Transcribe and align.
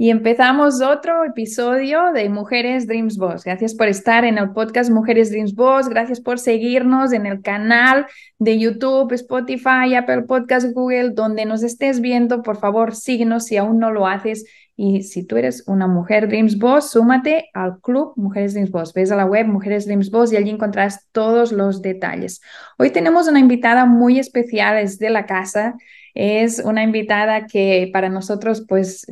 Y 0.00 0.08
empezamos 0.08 0.80
otro 0.80 1.26
episodio 1.26 2.10
de 2.14 2.30
Mujeres 2.30 2.86
Dreams 2.86 3.18
Boss. 3.18 3.44
Gracias 3.44 3.74
por 3.74 3.86
estar 3.86 4.24
en 4.24 4.38
el 4.38 4.52
podcast 4.52 4.90
Mujeres 4.90 5.30
Dreams 5.30 5.54
Boss. 5.54 5.90
Gracias 5.90 6.22
por 6.22 6.38
seguirnos 6.38 7.12
en 7.12 7.26
el 7.26 7.42
canal 7.42 8.06
de 8.38 8.58
YouTube, 8.58 9.12
Spotify, 9.12 9.94
Apple 9.94 10.22
Podcast, 10.22 10.72
Google, 10.72 11.10
donde 11.10 11.44
nos 11.44 11.62
estés 11.62 12.00
viendo. 12.00 12.40
Por 12.40 12.56
favor, 12.56 12.94
síguenos 12.94 13.44
si 13.44 13.58
aún 13.58 13.78
no 13.78 13.90
lo 13.90 14.06
haces. 14.06 14.46
Y 14.74 15.02
si 15.02 15.26
tú 15.26 15.36
eres 15.36 15.64
una 15.66 15.86
mujer 15.86 16.28
Dreams 16.28 16.56
Boss, 16.56 16.92
súmate 16.92 17.50
al 17.52 17.78
club 17.82 18.14
Mujeres 18.16 18.54
Dreams 18.54 18.70
Boss. 18.70 18.94
Ves 18.94 19.12
a 19.12 19.16
la 19.16 19.26
web 19.26 19.48
Mujeres 19.48 19.84
Dreams 19.84 20.10
Boss 20.10 20.32
y 20.32 20.38
allí 20.38 20.48
encontrarás 20.48 21.08
todos 21.12 21.52
los 21.52 21.82
detalles. 21.82 22.40
Hoy 22.78 22.88
tenemos 22.88 23.28
una 23.28 23.38
invitada 23.38 23.84
muy 23.84 24.18
especial, 24.18 24.78
es 24.78 24.98
de 24.98 25.10
la 25.10 25.26
casa. 25.26 25.74
Es 26.14 26.58
una 26.58 26.82
invitada 26.84 27.46
que 27.46 27.90
para 27.92 28.08
nosotros, 28.08 28.64
pues, 28.66 29.06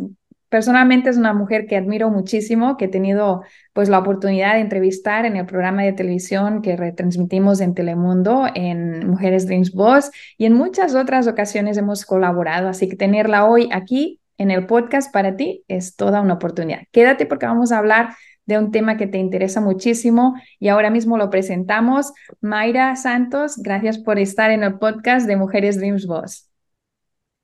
Personalmente 0.49 1.11
es 1.11 1.17
una 1.19 1.35
mujer 1.35 1.67
que 1.67 1.77
admiro 1.77 2.11
muchísimo, 2.11 2.77
que 2.77 2.87
he 2.87 2.89
tenido 2.89 3.43
pues 3.75 3.89
la 3.89 3.99
oportunidad 3.99 4.55
de 4.55 4.61
entrevistar 4.61 5.27
en 5.27 5.37
el 5.37 5.45
programa 5.45 5.83
de 5.83 5.93
televisión 5.93 6.63
que 6.63 6.77
retransmitimos 6.77 7.61
en 7.61 7.75
Telemundo 7.75 8.47
en 8.55 9.07
Mujeres 9.07 9.47
Dreams 9.47 9.73
Boss 9.73 10.11
y 10.39 10.47
en 10.47 10.55
muchas 10.55 10.95
otras 10.95 11.27
ocasiones 11.27 11.77
hemos 11.77 12.07
colaborado, 12.07 12.69
así 12.69 12.89
que 12.89 12.97
tenerla 12.97 13.45
hoy 13.45 13.69
aquí 13.73 14.21
en 14.39 14.51
el 14.51 14.67
podcast 14.67 15.13
para 15.13 15.37
ti 15.37 15.65
es 15.69 15.97
toda 15.97 16.21
una 16.23 16.35
oportunidad. 16.35 16.83
Quédate 16.93 17.27
porque 17.27 17.47
vamos 17.47 17.73
a 17.73 17.79
hablar 17.79 18.17
de 18.47 18.57
un 18.57 18.71
tema 18.71 18.97
que 18.97 19.07
te 19.07 19.19
interesa 19.19 19.61
muchísimo 19.61 20.35
y 20.59 20.69
ahora 20.69 20.89
mismo 20.89 21.19
lo 21.19 21.29
presentamos. 21.29 22.15
Mayra 22.41 22.97
Santos, 22.97 23.59
gracias 23.59 23.99
por 23.99 24.19
estar 24.19 24.51
en 24.51 24.63
el 24.63 24.79
podcast 24.79 25.27
de 25.27 25.37
Mujeres 25.37 25.77
Dreams 25.77 26.07
Boss. 26.07 26.48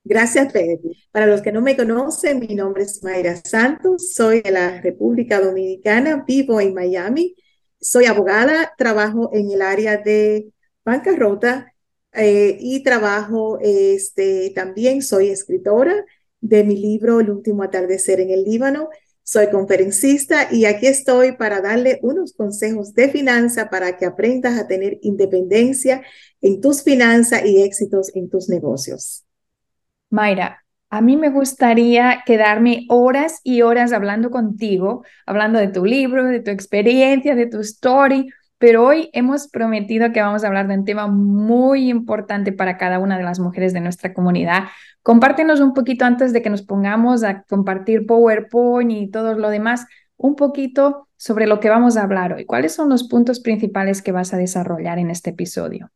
Gracias, 0.06 0.52
Pedro. 0.52 0.91
Para 1.12 1.27
los 1.27 1.41
que 1.41 1.50
no 1.50 1.62
me 1.62 1.77
conocen, 1.77 2.38
mi 2.38 2.55
nombre 2.55 2.83
es 2.83 3.02
Mayra 3.02 3.36
Santos, 3.42 4.12
soy 4.12 4.42
de 4.42 4.50
la 4.50 4.80
República 4.83 5.41
Dominicana, 5.41 6.24
vivo 6.27 6.61
en 6.61 6.74
Miami, 6.74 7.34
soy 7.80 8.05
abogada, 8.05 8.74
trabajo 8.77 9.30
en 9.33 9.51
el 9.51 9.62
área 9.62 9.96
de 9.96 10.52
bancarrota 10.84 11.73
eh, 12.12 12.58
y 12.61 12.83
trabajo, 12.83 13.58
este, 13.62 14.52
también 14.55 15.01
soy 15.01 15.30
escritora 15.30 16.05
de 16.40 16.64
mi 16.64 16.77
libro 16.77 17.20
El 17.20 17.30
último 17.30 17.62
atardecer 17.62 18.20
en 18.20 18.30
el 18.30 18.45
Líbano. 18.45 18.90
Soy 19.23 19.48
conferencista 19.48 20.52
y 20.52 20.67
aquí 20.67 20.86
estoy 20.86 21.33
para 21.33 21.62
darle 21.62 21.98
unos 22.02 22.34
consejos 22.34 22.92
de 22.92 23.08
finanza 23.08 23.70
para 23.70 23.96
que 23.96 24.05
aprendas 24.05 24.58
a 24.58 24.67
tener 24.67 24.98
independencia 25.00 26.02
en 26.42 26.61
tus 26.61 26.83
finanzas 26.83 27.46
y 27.46 27.62
éxitos 27.62 28.14
en 28.14 28.29
tus 28.29 28.50
negocios. 28.50 29.24
Mayra, 30.14 30.64
a 30.91 31.01
mí 31.01 31.17
me 31.17 31.29
gustaría 31.29 32.23
quedarme 32.25 32.86
horas 32.89 33.41
y 33.42 33.63
horas 33.63 33.92
hablando 33.92 34.30
contigo, 34.30 35.05
hablando 35.27 35.58
de 35.58 35.67
tu 35.67 35.85
libro, 35.85 36.25
de 36.25 36.39
tu 36.39 36.52
experiencia, 36.52 37.35
de 37.35 37.47
tu 37.47 37.58
story, 37.58 38.29
pero 38.58 38.86
hoy 38.86 39.11
hemos 39.13 39.48
prometido 39.48 40.13
que 40.13 40.23
vamos 40.23 40.45
a 40.45 40.47
hablar 40.47 40.69
de 40.69 40.74
un 40.79 40.85
tema 40.85 41.08
muy 41.08 41.91
importante 41.91 42.53
para 42.53 42.79
cada 42.79 43.01
una 43.01 43.19
de 43.19 43.24
las 43.24 43.41
mujeres 43.41 43.73
de 43.73 43.80
nuestra 43.80 44.14
comunidad. 44.14 44.67
Compártenos 45.03 45.58
un 45.58 45.74
poquito 45.74 46.05
antes 46.05 46.33
de 46.33 46.42
que 46.42 46.51
nos 46.51 46.63
pongamos 46.63 47.24
a 47.24 47.42
compartir 47.42 48.07
PowerPoint 48.07 48.92
y 48.92 49.11
todo 49.11 49.35
lo 49.35 49.51
demás, 49.51 49.85
un 50.17 50.36
poquito 50.36 51.08
sobre 51.17 51.48
lo 51.48 51.58
que 51.58 51.70
vamos 51.70 51.97
a 51.97 52.05
hablar 52.05 52.35
hoy. 52.35 52.45
¿Cuáles 52.45 52.73
son 52.73 52.89
los 52.89 53.08
puntos 53.08 53.41
principales 53.41 54.01
que 54.01 54.13
vas 54.13 54.33
a 54.33 54.36
desarrollar 54.36 55.01
en 55.01 55.11
este 55.11 55.30
episodio? 55.30 55.91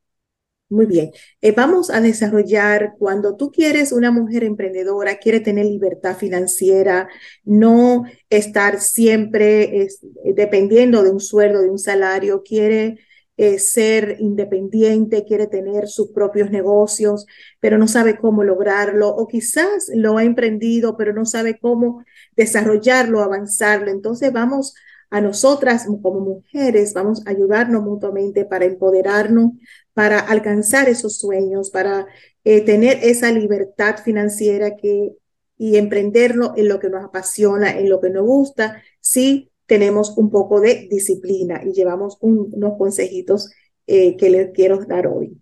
Muy 0.70 0.84
bien. 0.84 1.12
Eh, 1.40 1.52
vamos 1.52 1.88
a 1.88 2.00
desarrollar 2.02 2.92
cuando 2.98 3.36
tú 3.36 3.50
quieres 3.50 3.90
una 3.90 4.10
mujer 4.10 4.44
emprendedora, 4.44 5.16
quiere 5.18 5.40
tener 5.40 5.64
libertad 5.64 6.14
financiera, 6.16 7.08
no 7.44 8.04
estar 8.28 8.78
siempre 8.80 9.82
eh, 9.82 9.88
dependiendo 10.34 11.02
de 11.02 11.10
un 11.10 11.20
sueldo, 11.20 11.62
de 11.62 11.70
un 11.70 11.78
salario, 11.78 12.42
quiere 12.42 12.98
eh, 13.38 13.58
ser 13.58 14.16
independiente, 14.20 15.24
quiere 15.24 15.46
tener 15.46 15.88
sus 15.88 16.08
propios 16.10 16.50
negocios, 16.50 17.24
pero 17.60 17.78
no 17.78 17.88
sabe 17.88 18.18
cómo 18.18 18.44
lograrlo, 18.44 19.08
o 19.08 19.26
quizás 19.26 19.90
lo 19.94 20.18
ha 20.18 20.24
emprendido, 20.24 20.98
pero 20.98 21.14
no 21.14 21.24
sabe 21.24 21.58
cómo 21.58 22.04
desarrollarlo, 22.36 23.22
avanzarlo. 23.22 23.90
Entonces 23.90 24.32
vamos 24.32 24.74
a 25.10 25.20
nosotras 25.20 25.86
como 26.02 26.20
mujeres, 26.20 26.92
vamos 26.92 27.26
a 27.26 27.30
ayudarnos 27.30 27.82
mutuamente 27.82 28.44
para 28.44 28.66
empoderarnos, 28.66 29.52
para 29.98 30.20
alcanzar 30.20 30.88
esos 30.88 31.18
sueños, 31.18 31.70
para 31.70 32.06
eh, 32.44 32.60
tener 32.60 33.00
esa 33.02 33.32
libertad 33.32 33.96
financiera 34.04 34.76
que, 34.76 35.16
y 35.56 35.76
emprenderlo 35.76 36.52
en 36.56 36.68
lo 36.68 36.78
que 36.78 36.88
nos 36.88 37.04
apasiona, 37.04 37.76
en 37.76 37.90
lo 37.90 38.00
que 38.00 38.08
nos 38.08 38.24
gusta, 38.24 38.80
si 39.00 39.50
tenemos 39.66 40.16
un 40.16 40.30
poco 40.30 40.60
de 40.60 40.86
disciplina 40.88 41.62
y 41.64 41.72
llevamos 41.72 42.16
unos 42.20 42.78
consejitos 42.78 43.50
eh, 43.88 44.16
que 44.16 44.30
les 44.30 44.52
quiero 44.52 44.84
dar 44.84 45.08
hoy. 45.08 45.36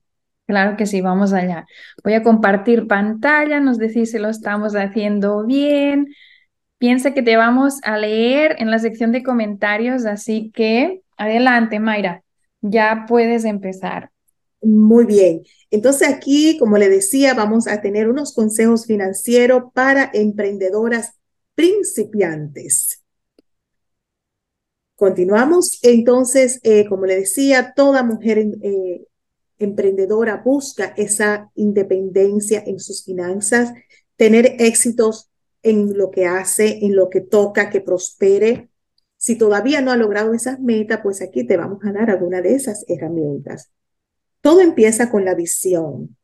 Claro 0.47 0.79
que 0.79 0.87
sí, 0.87 1.03
vamos 1.03 1.35
allá. 1.35 1.67
Voy 2.03 2.15
a 2.15 2.23
compartir 2.23 2.87
pantalla, 2.87 3.61
nos 3.61 3.77
decís 3.77 4.13
si 4.13 4.19
lo 4.19 4.31
estamos 4.31 4.75
haciendo 4.75 5.45
bien. 5.45 6.15
Piensa 6.79 7.13
que 7.13 7.21
te 7.21 7.37
vamos 7.37 7.79
a 7.83 7.99
leer 7.99 8.57
en 8.59 8.71
la 8.71 8.79
sección 8.79 9.13
de 9.13 9.23
comentarios, 9.23 10.07
así 10.07 10.51
que 10.55 11.03
adelante, 11.19 11.79
Mayra, 11.79 12.23
ya 12.63 13.05
puedes 13.07 13.45
empezar. 13.45 14.13
Muy 14.67 15.05
bien. 15.07 15.43
Entonces 15.71 16.09
aquí, 16.09 16.59
como 16.59 16.77
le 16.77 16.89
decía, 16.89 17.35
vamos 17.35 17.69
a 17.69 17.81
tener 17.81 18.09
unos 18.09 18.35
consejos 18.35 18.85
financieros 18.87 19.65
para 19.73 20.11
emprendedoras 20.13 21.13
principiantes. 21.55 23.05
Continuamos. 24.97 25.79
Entonces, 25.83 26.59
eh, 26.65 26.85
como 26.89 27.07
le 27.07 27.15
decía, 27.15 27.75
toda 27.77 28.03
mujer 28.03 28.39
eh, 28.39 29.07
emprendedora 29.59 30.43
busca 30.45 30.95
esa 30.97 31.49
independencia 31.55 32.61
en 32.67 32.81
sus 32.81 33.05
finanzas, 33.05 33.73
tener 34.17 34.57
éxitos 34.59 35.31
en 35.63 35.97
lo 35.97 36.11
que 36.11 36.27
hace, 36.27 36.85
en 36.85 36.97
lo 36.97 37.09
que 37.09 37.21
toca, 37.21 37.71
que 37.71 37.81
prospere. 37.81 38.69
Si 39.17 39.37
todavía 39.39 39.81
no 39.81 39.93
ha 39.93 39.97
logrado 39.97 40.35
esas 40.35 40.59
metas, 40.59 41.01
pues 41.05 41.23
aquí 41.23 41.47
te 41.47 41.57
vamos 41.57 41.85
a 41.85 41.93
dar 41.93 42.11
alguna 42.11 42.43
de 42.43 42.55
esas 42.57 42.85
herramientas. 42.89 43.71
Todo 44.47 44.61
empieza 44.61 45.11
con 45.11 45.25
la 45.25 45.35
visión. 45.35 46.17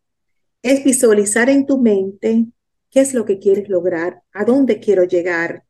Es 0.63 0.85
visualizar 0.85 1.51
en 1.51 1.67
tu 1.67 1.81
mente 1.81 2.47
qué 2.89 3.01
es 3.01 3.15
lo 3.15 3.25
que 3.25 3.41
quieres 3.41 3.69
lograr, 3.69 4.23
a 4.33 4.45
dónde 4.45 4.79
quiero 4.79 5.03
llegar. 5.03 5.65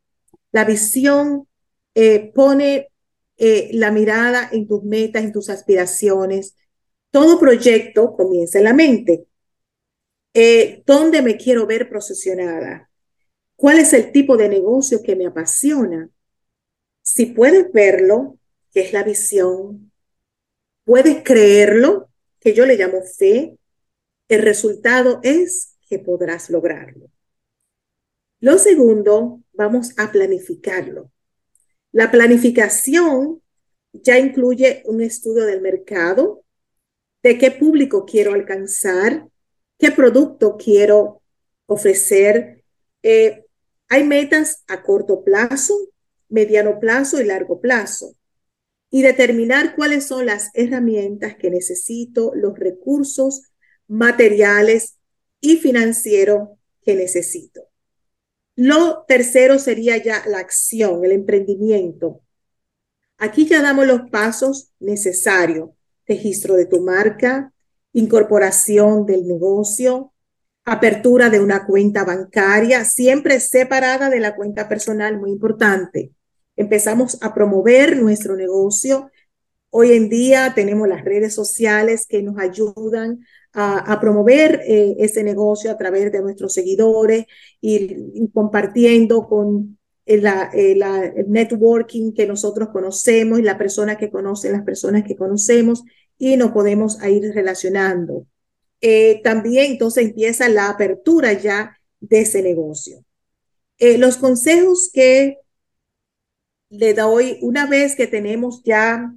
La 0.51 0.63
visión 0.63 1.47
eh, 1.95 2.31
pone 2.31 2.89
eh, 3.37 3.71
la 3.73 3.89
mirada 3.89 4.49
en 4.51 4.67
tus 4.67 4.83
metas, 4.83 5.23
en 5.23 5.31
tus 5.31 5.49
aspiraciones. 5.49 6.55
Todo 7.09 7.39
proyecto 7.39 8.15
comienza 8.15 8.59
en 8.59 8.65
la 8.65 8.73
mente. 8.75 9.25
Eh, 10.35 10.83
¿Dónde 10.85 11.23
me 11.23 11.37
quiero 11.37 11.65
ver 11.65 11.89
procesionada? 11.89 12.87
¿Cuál 13.55 13.79
es 13.79 13.93
el 13.93 14.11
tipo 14.11 14.37
de 14.37 14.49
negocio 14.49 15.01
que 15.01 15.15
me 15.15 15.25
apasiona? 15.25 16.07
Si 17.01 17.25
puedes 17.25 17.73
verlo, 17.73 18.37
es 18.75 18.93
la 18.93 19.01
visión, 19.01 19.91
puedes 20.85 21.23
creerlo, 21.23 22.12
que 22.43 22.53
yo 22.53 22.65
le 22.65 22.75
llamo 22.75 23.01
fe, 23.03 23.57
el 24.27 24.41
resultado 24.41 25.21
es 25.23 25.77
que 25.87 25.99
podrás 25.99 26.49
lograrlo. 26.49 27.09
Lo 28.41 28.57
segundo, 28.57 29.41
vamos 29.53 29.93
a 29.97 30.11
planificarlo. 30.11 31.09
La 31.93 32.11
planificación 32.11 33.41
ya 33.93 34.19
incluye 34.19 34.83
un 34.85 35.01
estudio 35.01 35.45
del 35.45 35.61
mercado, 35.61 36.43
de 37.21 37.37
qué 37.37 37.51
público 37.51 38.05
quiero 38.05 38.33
alcanzar, 38.33 39.25
qué 39.77 39.91
producto 39.91 40.57
quiero 40.57 41.21
ofrecer. 41.67 42.63
Eh, 43.03 43.45
hay 43.87 44.03
metas 44.03 44.63
a 44.67 44.83
corto 44.83 45.23
plazo, 45.23 45.77
mediano 46.27 46.79
plazo 46.79 47.21
y 47.21 47.25
largo 47.25 47.61
plazo. 47.61 48.15
Y 48.93 49.01
determinar 49.01 49.75
cuáles 49.75 50.05
son 50.05 50.27
las 50.27 50.51
herramientas 50.53 51.35
que 51.35 51.49
necesito, 51.49 52.31
los 52.35 52.59
recursos 52.59 53.41
materiales 53.87 54.97
y 55.41 55.57
financieros 55.57 56.49
que 56.83 56.93
necesito. 56.93 57.69
Lo 58.55 59.03
tercero 59.07 59.57
sería 59.57 59.97
ya 59.97 60.23
la 60.27 60.37
acción, 60.37 61.03
el 61.03 61.11
emprendimiento. 61.11 62.21
Aquí 63.17 63.47
ya 63.47 63.63
damos 63.63 63.87
los 63.87 64.11
pasos 64.11 64.71
necesarios. 64.79 65.71
Registro 66.05 66.55
de 66.55 66.67
tu 66.67 66.81
marca, 66.81 67.51
incorporación 67.93 69.07
del 69.07 69.25
negocio, 69.25 70.13
apertura 70.65 71.31
de 71.31 71.39
una 71.39 71.65
cuenta 71.65 72.03
bancaria, 72.03 72.85
siempre 72.85 73.39
separada 73.39 74.11
de 74.11 74.19
la 74.19 74.35
cuenta 74.35 74.69
personal, 74.69 75.19
muy 75.19 75.31
importante. 75.31 76.11
Empezamos 76.55 77.17
a 77.21 77.33
promover 77.33 77.97
nuestro 77.97 78.35
negocio. 78.35 79.09
Hoy 79.69 79.93
en 79.93 80.09
día 80.09 80.53
tenemos 80.55 80.87
las 80.87 81.03
redes 81.03 81.33
sociales 81.33 82.05
que 82.07 82.21
nos 82.21 82.37
ayudan 82.37 83.25
a, 83.53 83.99
promover 83.99 84.61
eh, 84.65 84.95
ese 84.99 85.23
negocio 85.23 85.71
a 85.71 85.77
través 85.77 86.11
de 86.11 86.21
nuestros 86.21 86.53
seguidores 86.53 87.25
y, 87.61 88.27
compartiendo 88.33 89.27
con 89.27 89.77
el, 90.05 90.25
el, 90.53 90.83
networking 91.27 92.13
que 92.13 92.25
nosotros 92.25 92.69
conocemos 92.69 93.39
y 93.39 93.43
la 93.43 93.57
persona 93.57 93.97
que 93.97 94.09
conocen 94.09 94.53
las 94.53 94.63
personas 94.63 95.03
que 95.03 95.15
conocemos 95.15 95.83
y 96.17 96.35
nos 96.35 96.51
podemos 96.51 96.97
ir 97.03 97.31
relacionando. 97.33 98.25
Eh, 98.81 99.21
también 99.23 99.71
entonces 99.71 100.05
empieza 100.05 100.49
la 100.49 100.69
apertura 100.69 101.33
ya 101.33 101.77
de 101.99 102.21
ese 102.21 102.41
negocio. 102.41 103.03
Eh, 103.77 103.97
los 103.97 104.17
consejos 104.17 104.89
que 104.93 105.37
le 106.73 106.93
doy 106.93 107.37
una 107.41 107.67
vez 107.67 107.95
que 107.95 108.07
tenemos 108.07 108.63
ya 108.63 109.13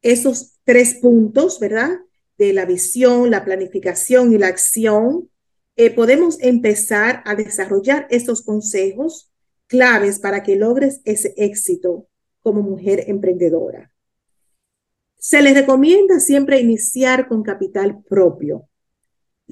esos 0.00 0.58
tres 0.64 0.94
puntos, 0.94 1.60
¿verdad? 1.60 2.00
de 2.38 2.52
la 2.52 2.64
visión, 2.64 3.30
la 3.30 3.44
planificación 3.44 4.32
y 4.32 4.38
la 4.38 4.48
acción, 4.48 5.30
eh, 5.76 5.90
podemos 5.90 6.38
empezar 6.40 7.22
a 7.24 7.34
desarrollar 7.34 8.06
estos 8.10 8.42
consejos 8.42 9.30
claves 9.66 10.18
para 10.18 10.42
que 10.42 10.56
logres 10.56 11.00
ese 11.04 11.34
éxito 11.36 12.08
como 12.40 12.62
mujer 12.62 13.04
emprendedora. 13.06 13.92
Se 15.18 15.40
les 15.40 15.54
recomienda 15.54 16.18
siempre 16.18 16.60
iniciar 16.60 17.28
con 17.28 17.42
capital 17.42 18.02
propio. 18.08 18.68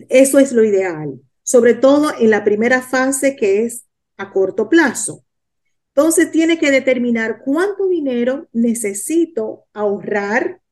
Eso 0.08 0.38
es 0.38 0.52
lo 0.52 0.64
ideal, 0.64 1.20
sobre 1.42 1.74
todo 1.74 2.12
en 2.18 2.30
la 2.30 2.42
primera 2.42 2.82
fase 2.82 3.36
que 3.36 3.64
es 3.64 3.84
a 4.16 4.32
corto 4.32 4.68
plazo. 4.68 5.24
Entonces 6.00 6.30
tiene 6.30 6.58
que 6.58 6.70
determinar 6.70 7.42
cuánto 7.44 7.86
dinero 7.86 8.48
necesito 8.54 9.66
ahorrar 9.74 10.62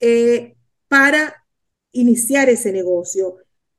eh, 0.00 0.56
para 0.88 1.44
iniciar 1.92 2.48
ese 2.48 2.72
negocio. 2.72 3.36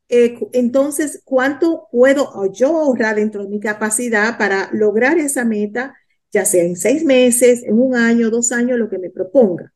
Eh, 0.07 0.37
entonces, 0.53 1.23
¿cuánto 1.25 1.87
puedo 1.91 2.31
yo 2.53 2.77
ahorrar 2.77 3.15
dentro 3.15 3.41
de 3.41 3.49
mi 3.49 3.59
capacidad 3.59 4.37
para 4.37 4.69
lograr 4.71 5.17
esa 5.17 5.45
meta, 5.45 5.95
ya 6.31 6.45
sea 6.45 6.63
en 6.63 6.75
seis 6.75 7.03
meses, 7.03 7.63
en 7.63 7.79
un 7.79 7.95
año, 7.95 8.29
dos 8.29 8.51
años, 8.51 8.77
lo 8.77 8.87
que 8.87 8.99
me 8.99 9.09
proponga, 9.09 9.73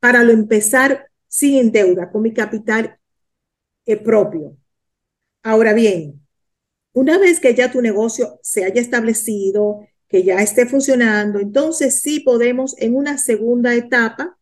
para 0.00 0.22
lo 0.22 0.32
empezar 0.32 1.06
sin 1.28 1.72
deuda, 1.72 2.10
con 2.10 2.20
mi 2.20 2.34
capital 2.34 2.98
eh, 3.86 3.96
propio? 3.96 4.54
Ahora 5.42 5.72
bien, 5.72 6.20
una 6.92 7.16
vez 7.16 7.40
que 7.40 7.54
ya 7.54 7.72
tu 7.72 7.80
negocio 7.80 8.38
se 8.42 8.64
haya 8.66 8.82
establecido, 8.82 9.80
que 10.08 10.22
ya 10.22 10.36
esté 10.40 10.66
funcionando, 10.66 11.40
entonces 11.40 12.00
sí 12.00 12.20
podemos 12.20 12.74
en 12.78 12.94
una 12.94 13.18
segunda 13.18 13.74
etapa 13.74 14.38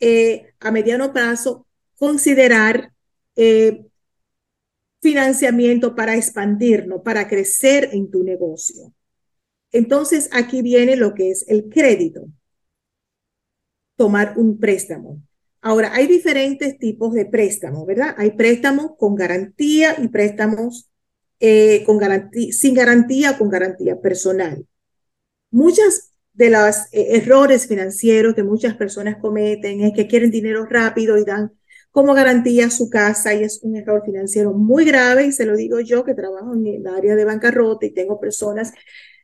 eh, 0.00 0.54
a 0.60 0.70
mediano 0.70 1.12
plazo 1.12 1.66
considerar 1.96 2.92
eh, 3.36 3.84
financiamiento 5.00 5.94
para 5.94 6.16
expandirnos, 6.16 7.02
para 7.02 7.28
crecer 7.28 7.90
en 7.92 8.10
tu 8.10 8.22
negocio. 8.22 8.92
Entonces, 9.72 10.28
aquí 10.32 10.62
viene 10.62 10.96
lo 10.96 11.14
que 11.14 11.30
es 11.30 11.44
el 11.48 11.68
crédito. 11.68 12.26
Tomar 13.96 14.34
un 14.38 14.58
préstamo. 14.58 15.20
Ahora, 15.60 15.92
hay 15.92 16.06
diferentes 16.06 16.78
tipos 16.78 17.12
de 17.14 17.26
préstamos, 17.26 17.84
¿verdad? 17.86 18.14
Hay 18.16 18.32
préstamos 18.32 18.92
con 18.96 19.14
garantía 19.14 19.96
y 20.00 20.08
préstamos 20.08 20.88
eh, 21.40 21.82
con 21.84 21.98
garantía, 21.98 22.52
sin 22.52 22.74
garantía 22.74 23.36
con 23.38 23.48
garantía 23.48 24.00
personal. 24.00 24.64
Muchas 25.50 26.12
de 26.32 26.50
los 26.50 26.76
eh, 26.92 27.16
errores 27.16 27.66
financieros 27.66 28.34
que 28.34 28.42
muchas 28.42 28.76
personas 28.76 29.16
cometen 29.20 29.80
es 29.80 29.92
que 29.94 30.06
quieren 30.06 30.30
dinero 30.30 30.66
rápido 30.66 31.18
y 31.18 31.24
dan 31.24 31.52
como 31.90 32.14
garantía 32.14 32.70
su 32.70 32.90
casa 32.90 33.34
y 33.34 33.42
es 33.44 33.60
un 33.62 33.76
error 33.76 34.02
financiero 34.04 34.52
muy 34.52 34.84
grave 34.84 35.26
y 35.26 35.32
se 35.32 35.46
lo 35.46 35.56
digo 35.56 35.80
yo 35.80 36.04
que 36.04 36.14
trabajo 36.14 36.54
en 36.54 36.66
el 36.66 36.86
área 36.86 37.16
de 37.16 37.24
bancarrota 37.24 37.86
y 37.86 37.90
tengo 37.90 38.20
personas, 38.20 38.72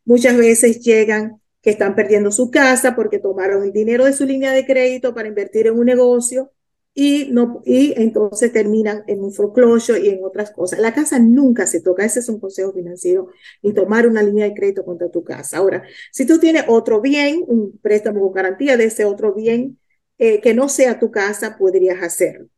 muchas 0.05 0.37
veces 0.37 0.81
llegan 0.81 1.41
que 1.63 1.71
están 1.71 1.95
perdiendo 1.95 2.31
su 2.33 2.51
casa 2.51 2.97
porque 2.97 3.19
tomaron 3.19 3.65
el 3.65 3.73
dinero 3.73 4.05
de 4.07 4.13
su 4.13 4.25
línea 4.25 4.53
de 4.53 4.67
crédito 4.67 5.15
para 5.15 5.29
invertir 5.29 5.67
en 5.69 5.79
un 5.79 5.87
negocio 5.87 6.53
y, 6.95 7.31
no, 7.33 7.61
y 7.65 7.93
entonces 8.01 8.53
terminan 8.53 9.03
en 9.09 9.23
un 9.23 9.33
foreclosure 9.33 10.01
y 10.01 10.09
en 10.11 10.25
otras 10.25 10.53
cosas. 10.53 10.79
La 10.79 10.95
casa 10.95 11.19
nunca 11.19 11.67
se 11.67 11.81
toca, 11.81 12.05
ese 12.05 12.21
es 12.21 12.29
un 12.29 12.39
consejo 12.39 12.73
financiero, 12.73 13.29
y 13.63 13.73
tomar 13.73 14.07
una 14.07 14.23
línea 14.23 14.47
de 14.47 14.55
crédito 14.55 14.85
contra 14.85 15.11
tu 15.11 15.25
casa. 15.25 15.59
Ahora, 15.59 15.83
si 16.13 16.25
tú 16.27 16.39
tienes 16.39 16.65
otro 16.69 17.01
bien, 17.01 17.43
un 17.49 17.79
préstamo 17.79 18.21
con 18.21 18.33
garantía 18.33 18.77
de 18.77 18.85
ese 18.85 19.05
otro 19.05 19.35
bien 19.35 19.79
eh, 20.19 20.41
que 20.41 20.55
no 20.55 20.69
sea 20.69 21.01
tu 21.01 21.11
casa, 21.11 21.57
podrías 21.59 22.01
hacerlo. 22.03 22.49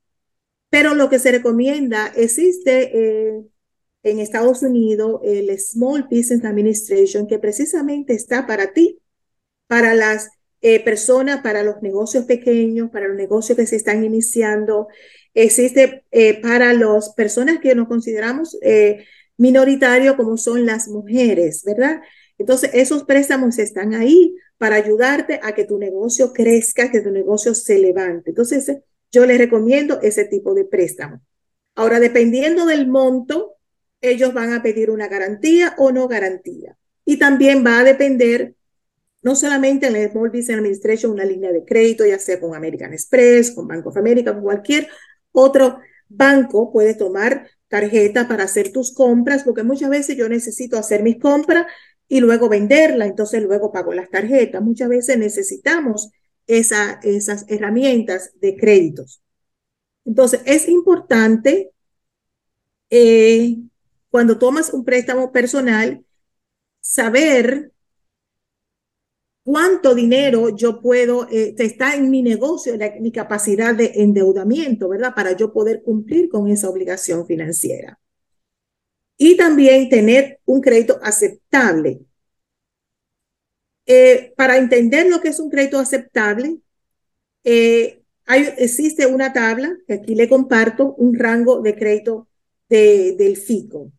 Pero 0.68 0.94
lo 0.94 1.08
que 1.08 1.18
se 1.18 1.32
recomienda, 1.32 2.12
existe 2.14 2.98
eh, 2.98 3.42
en 4.02 4.18
Estados 4.20 4.62
Unidos 4.62 5.20
el 5.24 5.58
Small 5.58 6.04
Business 6.10 6.44
Administration, 6.44 7.26
que 7.26 7.38
precisamente 7.38 8.14
está 8.14 8.46
para 8.46 8.72
ti, 8.72 9.00
para 9.66 9.94
las 9.94 10.28
eh, 10.74 10.80
personas, 10.80 11.42
para 11.42 11.62
los 11.62 11.82
negocios 11.82 12.24
pequeños, 12.24 12.90
para 12.90 13.08
los 13.08 13.16
negocios 13.16 13.56
que 13.56 13.66
se 13.66 13.76
están 13.76 14.04
iniciando. 14.04 14.88
Existe 15.34 16.04
eh, 16.10 16.40
para 16.40 16.72
las 16.72 17.10
personas 17.10 17.58
que 17.60 17.74
nos 17.74 17.88
consideramos 17.88 18.56
minoritarios, 19.36 20.16
como 20.16 20.36
son 20.36 20.64
las 20.64 20.88
mujeres, 20.88 21.62
¿verdad? 21.64 22.00
Entonces, 22.38 22.70
esos 22.74 23.04
préstamos 23.04 23.58
están 23.58 23.94
ahí 23.94 24.34
para 24.58 24.76
ayudarte 24.76 25.40
a 25.42 25.54
que 25.54 25.64
tu 25.64 25.78
negocio 25.78 26.32
crezca, 26.32 26.90
que 26.90 27.00
tu 27.00 27.10
negocio 27.10 27.54
se 27.54 27.78
levante. 27.78 28.30
Entonces, 28.30 28.78
yo 29.10 29.26
les 29.26 29.38
recomiendo 29.38 30.00
ese 30.02 30.24
tipo 30.24 30.54
de 30.54 30.64
préstamo. 30.64 31.20
Ahora, 31.74 32.00
dependiendo 32.00 32.66
del 32.66 32.88
monto, 32.88 33.56
ellos 34.00 34.32
van 34.34 34.52
a 34.52 34.62
pedir 34.62 34.90
una 34.90 35.08
garantía 35.08 35.74
o 35.78 35.92
no 35.92 36.08
garantía. 36.08 36.76
Y 37.04 37.18
también 37.18 37.64
va 37.64 37.80
a 37.80 37.84
depender, 37.84 38.54
no 39.26 39.34
solamente 39.34 39.88
en 39.88 39.96
el 39.96 40.08
Small 40.12 40.28
Business 40.28 40.50
Administration, 40.50 41.10
una 41.10 41.24
línea 41.24 41.50
de 41.50 41.64
crédito, 41.64 42.06
ya 42.06 42.16
sea 42.16 42.38
con 42.38 42.54
American 42.54 42.92
Express, 42.92 43.50
con 43.50 43.66
Bank 43.66 43.84
of 43.84 43.96
America, 43.96 44.32
con 44.32 44.44
cualquier 44.44 44.88
otro 45.32 45.80
banco, 46.08 46.70
puede 46.72 46.94
tomar 46.94 47.50
tarjeta 47.66 48.28
para 48.28 48.44
hacer 48.44 48.70
tus 48.70 48.94
compras, 48.94 49.42
porque 49.42 49.64
muchas 49.64 49.90
veces 49.90 50.16
yo 50.16 50.28
necesito 50.28 50.78
hacer 50.78 51.02
mis 51.02 51.18
compras 51.18 51.66
y 52.06 52.20
luego 52.20 52.48
venderla, 52.48 53.04
entonces 53.04 53.42
luego 53.42 53.72
pago 53.72 53.92
las 53.92 54.10
tarjetas. 54.10 54.62
Muchas 54.62 54.88
veces 54.88 55.18
necesitamos 55.18 56.12
esas 56.46 57.46
herramientas 57.48 58.30
de 58.40 58.56
créditos. 58.56 59.24
Entonces, 60.04 60.40
es 60.44 60.68
importante 60.68 61.72
eh, 62.90 63.56
cuando 64.08 64.38
tomas 64.38 64.72
un 64.72 64.84
préstamo 64.84 65.32
personal, 65.32 66.04
saber 66.80 67.72
cuánto 69.46 69.94
dinero 69.94 70.48
yo 70.48 70.80
puedo, 70.80 71.28
eh, 71.30 71.54
está 71.58 71.94
en 71.94 72.10
mi 72.10 72.20
negocio, 72.20 72.74
mi 73.00 73.12
capacidad 73.12 73.76
de 73.76 73.92
endeudamiento, 73.94 74.88
¿verdad? 74.88 75.14
Para 75.14 75.36
yo 75.36 75.52
poder 75.52 75.84
cumplir 75.84 76.28
con 76.28 76.48
esa 76.48 76.68
obligación 76.68 77.24
financiera. 77.28 78.00
Y 79.16 79.36
también 79.36 79.88
tener 79.88 80.40
un 80.46 80.60
crédito 80.60 80.98
aceptable. 81.00 82.00
Eh, 83.86 84.34
para 84.36 84.56
entender 84.56 85.06
lo 85.06 85.20
que 85.20 85.28
es 85.28 85.38
un 85.38 85.48
crédito 85.48 85.78
aceptable, 85.78 86.58
eh, 87.44 88.02
hay, 88.24 88.52
existe 88.58 89.06
una 89.06 89.32
tabla 89.32 89.76
que 89.86 89.94
aquí 89.94 90.16
le 90.16 90.28
comparto, 90.28 90.96
un 90.96 91.16
rango 91.16 91.60
de 91.62 91.76
crédito 91.76 92.26
de, 92.68 93.14
del 93.16 93.36
FICO. 93.36 93.92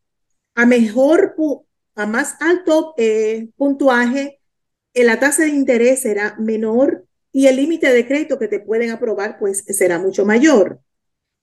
A 0.56 0.66
mejor, 0.66 1.36
a 1.96 2.06
más 2.06 2.36
alto 2.42 2.96
eh, 2.98 3.48
puntuaje, 3.56 4.37
la 5.04 5.20
tasa 5.20 5.44
de 5.44 5.50
interés 5.50 6.02
será 6.02 6.36
menor 6.40 7.06
y 7.32 7.48
el 7.48 7.58
límite 7.58 7.94
de 7.94 8.08
crédito 8.08 8.40
que 8.40 8.48
te 8.48 8.60
pueden 8.60 8.92
aprobar 8.92 9.38
pues 9.40 9.64
será 9.68 10.00
mucho 10.00 10.26
mayor. 10.26 10.82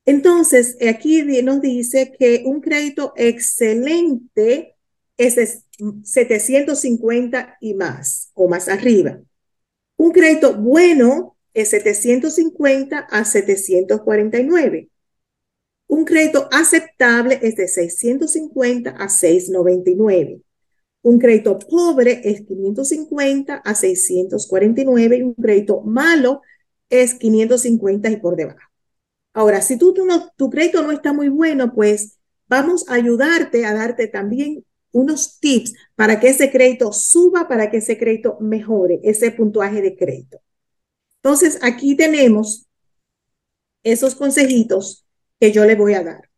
Entonces, 0.07 0.77
aquí 0.87 1.23
nos 1.43 1.61
dice 1.61 2.13
que 2.19 2.43
un 2.45 2.61
crédito 2.61 3.13
excelente 3.17 4.77
es 5.17 5.65
750 6.03 7.59
y 7.61 7.75
más 7.75 8.31
o 8.35 8.49
más 8.49 8.69
arriba. 8.69 9.21
Un 9.97 10.13
crédito 10.13 10.55
bueno 10.55 11.37
es 11.55 11.71
750 11.71 12.99
a 12.99 13.25
749. 13.25 14.89
Un 15.87 16.05
crédito 16.05 16.49
aceptable 16.51 17.39
es 17.43 17.57
de 17.57 17.69
650 17.69 18.91
a 18.91 19.09
699. 19.09 20.41
Un 21.05 21.19
crédito 21.19 21.59
pobre 21.59 22.23
es 22.25 22.47
550 22.47 23.57
a 23.57 23.75
649 23.75 25.19
y 25.19 25.23
un 25.23 25.35
crédito 25.35 25.83
malo 25.83 26.41
es 26.89 27.13
550 27.15 28.09
y 28.09 28.17
por 28.17 28.37
debajo. 28.37 28.71
Ahora, 29.35 29.61
si 29.61 29.77
tú, 29.77 29.95
tu 30.37 30.49
crédito 30.49 30.83
no 30.83 30.93
está 30.93 31.13
muy 31.13 31.29
bueno, 31.29 31.75
pues 31.75 32.17
vamos 32.49 32.89
a 32.89 32.95
ayudarte 32.95 33.67
a 33.67 33.75
darte 33.75 34.07
también 34.07 34.65
unos 34.93 35.39
tips 35.41 35.75
para 35.95 36.21
que 36.21 36.31
ese 36.31 36.51
crédito 36.51 36.91
suba, 36.91 37.49
para 37.49 37.71
que 37.71 37.79
ese 37.79 37.99
crédito 37.99 38.39
mejore, 38.41 39.01
ese 39.03 39.31
puntuaje 39.31 39.83
de 39.83 39.97
crédito. 39.97 40.41
Entonces, 41.17 41.59
aquí 41.61 41.97
tenemos 41.97 42.67
esos 43.83 44.15
consejitos 44.15 45.05
que 45.39 45.53
yo 45.53 45.67
le 45.67 45.75
voy 45.75 45.93
a 45.93 46.03
dar. 46.03 46.31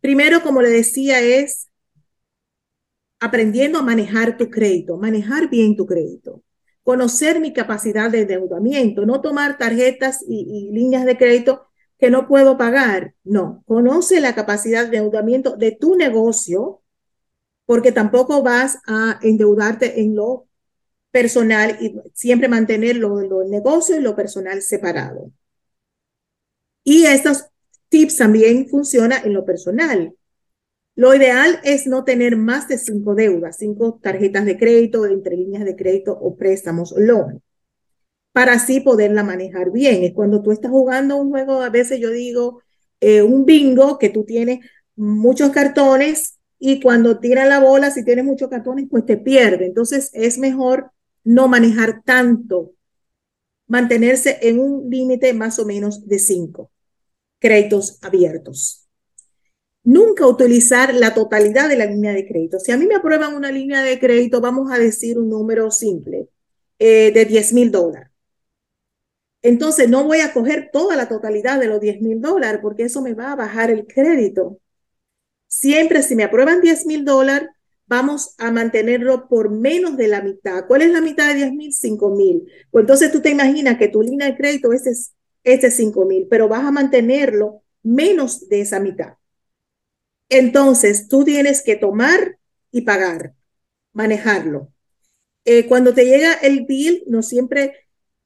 Primero, 0.00 0.42
como 0.42 0.60
le 0.60 0.70
decía, 0.70 1.20
es 1.20 1.68
aprendiendo 3.20 3.78
a 3.78 3.82
manejar 3.82 4.36
tu 4.36 4.50
crédito, 4.50 4.96
manejar 4.96 5.48
bien 5.48 5.76
tu 5.76 5.86
crédito, 5.86 6.42
conocer 6.82 7.40
mi 7.40 7.52
capacidad 7.52 8.10
de 8.10 8.22
endeudamiento, 8.22 9.06
no 9.06 9.20
tomar 9.20 9.58
tarjetas 9.58 10.24
y, 10.28 10.70
líneas 10.72 11.04
de 11.04 11.16
crédito 11.16 11.66
que 11.98 12.10
no 12.10 12.28
puedo 12.28 12.58
pagar. 12.58 13.14
No, 13.24 13.62
conoce 13.66 14.20
la 14.20 14.34
capacidad 14.34 14.88
de 14.88 14.98
endeudamiento 14.98 15.56
de 15.56 15.72
tu 15.72 15.96
negocio, 15.96 16.82
porque 17.64 17.92
tampoco 17.92 18.42
vas 18.42 18.78
a 18.86 19.18
endeudarte 19.22 20.00
en 20.00 20.14
lo 20.14 20.46
personal 21.10 21.78
y 21.80 21.94
siempre 22.14 22.48
mantener 22.48 22.96
lo, 22.96 23.20
lo 23.22 23.44
negocio 23.44 23.96
y 23.96 24.00
lo 24.00 24.14
personal 24.14 24.62
separado. 24.62 25.32
Y 26.84 27.06
estos 27.06 27.46
tips 27.88 28.18
también 28.18 28.68
funcionan 28.68 29.24
en 29.24 29.32
lo 29.32 29.44
personal. 29.44 30.15
Lo 30.96 31.14
ideal 31.14 31.60
es 31.62 31.86
no 31.86 32.04
tener 32.04 32.36
más 32.36 32.68
de 32.68 32.78
cinco 32.78 33.14
deudas, 33.14 33.58
cinco 33.58 34.00
tarjetas 34.02 34.46
de 34.46 34.58
crédito, 34.58 35.04
entre 35.06 35.36
líneas 35.36 35.64
de 35.64 35.76
crédito 35.76 36.12
o 36.18 36.36
préstamos 36.36 36.94
loan, 36.96 37.42
para 38.32 38.54
así 38.54 38.80
poderla 38.80 39.22
manejar 39.22 39.70
bien. 39.70 40.04
Es 40.04 40.14
cuando 40.14 40.42
tú 40.42 40.52
estás 40.52 40.70
jugando 40.70 41.16
un 41.16 41.30
juego, 41.30 41.62
a 41.62 41.70
veces 41.70 42.00
yo 42.00 42.10
digo, 42.10 42.62
eh, 43.00 43.22
un 43.22 43.44
bingo, 43.44 43.98
que 43.98 44.08
tú 44.08 44.24
tienes 44.24 44.60
muchos 44.96 45.50
cartones 45.50 46.38
y 46.58 46.80
cuando 46.80 47.20
tiran 47.20 47.50
la 47.50 47.60
bola, 47.60 47.90
si 47.90 48.02
tienes 48.04 48.24
muchos 48.24 48.48
cartones, 48.48 48.86
pues 48.90 49.04
te 49.04 49.18
pierde. 49.18 49.66
Entonces 49.66 50.10
es 50.14 50.38
mejor 50.38 50.92
no 51.24 51.46
manejar 51.46 52.02
tanto, 52.04 52.72
mantenerse 53.66 54.38
en 54.42 54.60
un 54.60 54.88
límite 54.90 55.34
más 55.34 55.58
o 55.58 55.66
menos 55.66 56.06
de 56.08 56.18
cinco 56.18 56.70
créditos 57.38 57.98
abiertos. 58.02 58.85
Nunca 59.86 60.26
utilizar 60.26 60.92
la 60.94 61.14
totalidad 61.14 61.68
de 61.68 61.76
la 61.76 61.86
línea 61.86 62.12
de 62.12 62.26
crédito. 62.26 62.58
Si 62.58 62.72
a 62.72 62.76
mí 62.76 62.86
me 62.86 62.96
aprueban 62.96 63.34
una 63.36 63.52
línea 63.52 63.82
de 63.82 63.98
crédito, 64.00 64.40
vamos 64.40 64.70
a 64.72 64.78
decir 64.78 65.16
un 65.18 65.30
número 65.30 65.70
simple, 65.70 66.28
eh, 66.78 67.12
de 67.12 67.24
10 67.24 67.52
mil 67.52 67.70
dólares. 67.70 68.10
Entonces 69.42 69.88
no 69.88 70.04
voy 70.04 70.20
a 70.20 70.32
coger 70.32 70.70
toda 70.72 70.96
la 70.96 71.08
totalidad 71.08 71.60
de 71.60 71.68
los 71.68 71.80
10 71.80 72.00
mil 72.00 72.20
dólares 72.20 72.60
porque 72.62 72.82
eso 72.84 73.00
me 73.00 73.14
va 73.14 73.30
a 73.32 73.36
bajar 73.36 73.70
el 73.70 73.86
crédito. 73.86 74.60
Siempre 75.46 76.02
si 76.02 76.16
me 76.16 76.24
aprueban 76.24 76.60
10 76.60 76.84
mil 76.86 77.04
dólares, 77.04 77.48
vamos 77.86 78.34
a 78.38 78.50
mantenerlo 78.50 79.28
por 79.28 79.50
menos 79.50 79.96
de 79.96 80.08
la 80.08 80.20
mitad. 80.20 80.66
¿Cuál 80.66 80.82
es 80.82 80.90
la 80.90 81.00
mitad 81.00 81.28
de 81.28 81.34
10 81.36 81.52
mil? 81.52 81.72
5 81.72 82.10
mil. 82.10 82.44
Pues 82.72 82.82
entonces 82.82 83.12
tú 83.12 83.20
te 83.20 83.30
imaginas 83.30 83.78
que 83.78 83.88
tu 83.88 84.02
línea 84.02 84.26
de 84.26 84.36
crédito 84.36 84.72
es, 84.72 85.12
este 85.44 85.70
5 85.70 86.06
mil, 86.06 86.26
pero 86.28 86.48
vas 86.48 86.64
a 86.64 86.72
mantenerlo 86.72 87.62
menos 87.84 88.48
de 88.48 88.62
esa 88.62 88.80
mitad. 88.80 89.14
Entonces 90.28 91.08
tú 91.08 91.24
tienes 91.24 91.62
que 91.62 91.76
tomar 91.76 92.38
y 92.70 92.82
pagar, 92.82 93.34
manejarlo. 93.92 94.72
Eh, 95.44 95.66
cuando 95.66 95.94
te 95.94 96.04
llega 96.04 96.34
el 96.34 96.66
bill, 96.66 97.04
no 97.06 97.22
siempre 97.22 97.74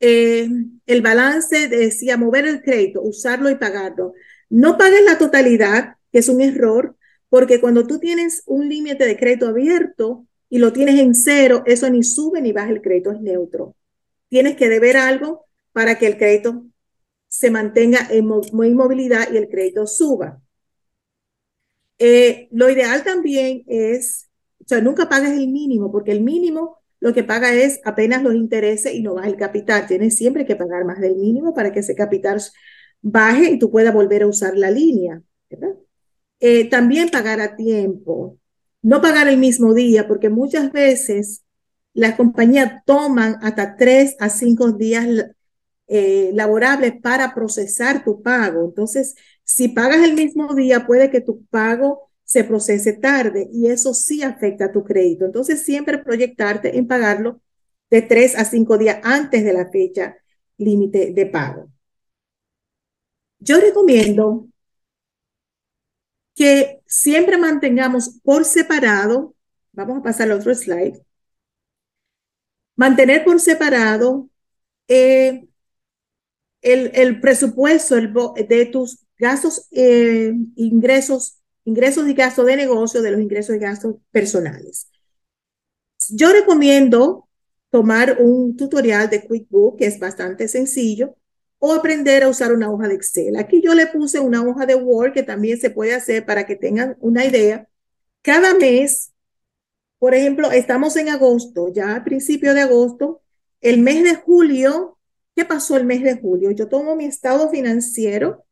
eh, 0.00 0.48
el 0.86 1.02
balance 1.02 1.68
decía 1.68 2.16
mover 2.16 2.46
el 2.46 2.62
crédito, 2.62 3.02
usarlo 3.02 3.50
y 3.50 3.56
pagarlo. 3.56 4.14
No 4.48 4.78
pagues 4.78 5.04
la 5.04 5.18
totalidad, 5.18 5.96
que 6.10 6.18
es 6.20 6.28
un 6.28 6.40
error, 6.40 6.96
porque 7.28 7.60
cuando 7.60 7.86
tú 7.86 7.98
tienes 8.00 8.42
un 8.46 8.68
límite 8.68 9.06
de 9.06 9.16
crédito 9.16 9.48
abierto 9.48 10.26
y 10.48 10.58
lo 10.58 10.72
tienes 10.72 10.98
en 10.98 11.14
cero, 11.14 11.62
eso 11.66 11.88
ni 11.90 12.02
sube 12.02 12.40
ni 12.40 12.52
baja 12.52 12.70
el 12.70 12.82
crédito, 12.82 13.12
es 13.12 13.20
neutro. 13.20 13.76
Tienes 14.28 14.56
que 14.56 14.68
deber 14.68 14.96
algo 14.96 15.46
para 15.72 15.98
que 15.98 16.06
el 16.06 16.16
crédito 16.16 16.64
se 17.28 17.50
mantenga 17.50 18.08
en 18.10 18.28
inmovilidad 18.52 19.30
y 19.32 19.36
el 19.36 19.48
crédito 19.48 19.86
suba. 19.86 20.40
Eh, 22.00 22.48
lo 22.50 22.70
ideal 22.70 23.04
también 23.04 23.62
es, 23.66 24.30
o 24.58 24.64
sea, 24.66 24.80
nunca 24.80 25.08
pagas 25.08 25.32
el 25.32 25.48
mínimo, 25.48 25.92
porque 25.92 26.12
el 26.12 26.22
mínimo 26.22 26.78
lo 26.98 27.14
que 27.14 27.24
paga 27.24 27.52
es 27.54 27.80
apenas 27.84 28.22
los 28.22 28.34
intereses 28.34 28.94
y 28.94 29.02
no 29.02 29.14
baja 29.14 29.28
el 29.28 29.36
capital. 29.36 29.86
Tienes 29.86 30.16
siempre 30.16 30.46
que 30.46 30.56
pagar 30.56 30.84
más 30.84 31.00
del 31.00 31.16
mínimo 31.16 31.54
para 31.54 31.72
que 31.72 31.80
ese 31.80 31.94
capital 31.94 32.40
baje 33.02 33.50
y 33.50 33.58
tú 33.58 33.70
puedas 33.70 33.94
volver 33.94 34.22
a 34.22 34.26
usar 34.26 34.56
la 34.56 34.70
línea. 34.70 35.22
Eh, 36.40 36.68
también 36.70 37.10
pagar 37.10 37.40
a 37.40 37.54
tiempo, 37.56 38.38
no 38.82 39.02
pagar 39.02 39.28
el 39.28 39.36
mismo 39.36 39.74
día, 39.74 40.08
porque 40.08 40.30
muchas 40.30 40.72
veces 40.72 41.44
las 41.92 42.14
compañías 42.16 42.82
toman 42.86 43.36
hasta 43.42 43.76
tres 43.76 44.16
a 44.20 44.30
cinco 44.30 44.72
días 44.72 45.06
eh, 45.86 46.30
laborables 46.34 46.94
para 47.02 47.34
procesar 47.34 48.04
tu 48.04 48.22
pago. 48.22 48.64
Entonces, 48.64 49.16
si 49.50 49.66
pagas 49.66 50.04
el 50.04 50.14
mismo 50.14 50.54
día, 50.54 50.86
puede 50.86 51.10
que 51.10 51.20
tu 51.20 51.44
pago 51.46 52.08
se 52.22 52.44
procese 52.44 52.92
tarde 52.92 53.48
y 53.52 53.66
eso 53.66 53.94
sí 53.94 54.22
afecta 54.22 54.66
a 54.66 54.72
tu 54.72 54.84
crédito. 54.84 55.24
Entonces, 55.24 55.64
siempre 55.64 55.98
proyectarte 55.98 56.78
en 56.78 56.86
pagarlo 56.86 57.40
de 57.90 58.02
tres 58.02 58.38
a 58.38 58.44
cinco 58.44 58.78
días 58.78 59.00
antes 59.02 59.42
de 59.42 59.52
la 59.52 59.68
fecha 59.68 60.16
límite 60.56 61.12
de 61.12 61.26
pago. 61.26 61.68
Yo 63.40 63.60
recomiendo 63.60 64.46
que 66.36 66.80
siempre 66.86 67.36
mantengamos 67.36 68.20
por 68.22 68.44
separado, 68.44 69.34
vamos 69.72 69.98
a 69.98 70.02
pasar 70.02 70.30
al 70.30 70.38
otro 70.38 70.54
slide, 70.54 71.02
mantener 72.76 73.24
por 73.24 73.40
separado 73.40 74.28
eh, 74.86 75.48
el, 76.62 76.92
el, 76.94 77.20
presupuesto 77.20 77.96
de 77.96 78.66
tus 78.66 79.09
gastos, 79.20 79.68
eh, 79.70 80.34
ingresos, 80.56 81.40
ingresos 81.64 82.08
y 82.08 82.14
gastos 82.14 82.46
de 82.46 82.56
negocio, 82.56 83.02
de 83.02 83.10
los 83.10 83.20
ingresos 83.20 83.54
y 83.54 83.58
gastos 83.58 83.96
personales. 84.10 84.90
Yo 86.08 86.32
recomiendo 86.32 87.28
tomar 87.68 88.16
un 88.18 88.56
tutorial 88.56 89.10
de 89.10 89.22
QuickBook 89.22 89.78
que 89.78 89.86
es 89.86 89.98
bastante 89.98 90.48
sencillo 90.48 91.16
o 91.58 91.74
aprender 91.74 92.22
a 92.24 92.28
usar 92.28 92.52
una 92.52 92.70
hoja 92.72 92.88
de 92.88 92.94
Excel. 92.94 93.36
Aquí 93.36 93.60
yo 93.60 93.74
le 93.74 93.86
puse 93.86 94.18
una 94.18 94.42
hoja 94.42 94.64
de 94.64 94.74
Word 94.74 95.12
que 95.12 95.22
también 95.22 95.60
se 95.60 95.70
puede 95.70 95.94
hacer 95.94 96.24
para 96.24 96.46
que 96.46 96.56
tengan 96.56 96.96
una 97.00 97.24
idea. 97.26 97.68
Cada 98.22 98.54
mes, 98.54 99.12
por 99.98 100.14
ejemplo, 100.14 100.50
estamos 100.50 100.96
en 100.96 101.10
agosto, 101.10 101.70
ya 101.72 101.94
a 101.94 102.04
principio 102.04 102.54
de 102.54 102.62
agosto, 102.62 103.20
el 103.60 103.80
mes 103.80 104.02
de 104.02 104.14
julio, 104.14 104.98
¿qué 105.36 105.44
pasó 105.44 105.76
el 105.76 105.84
mes 105.84 106.02
de 106.02 106.16
julio? 106.16 106.50
Yo 106.52 106.68
tomo 106.68 106.96
mi 106.96 107.04
estado 107.04 107.50
financiero 107.50 108.46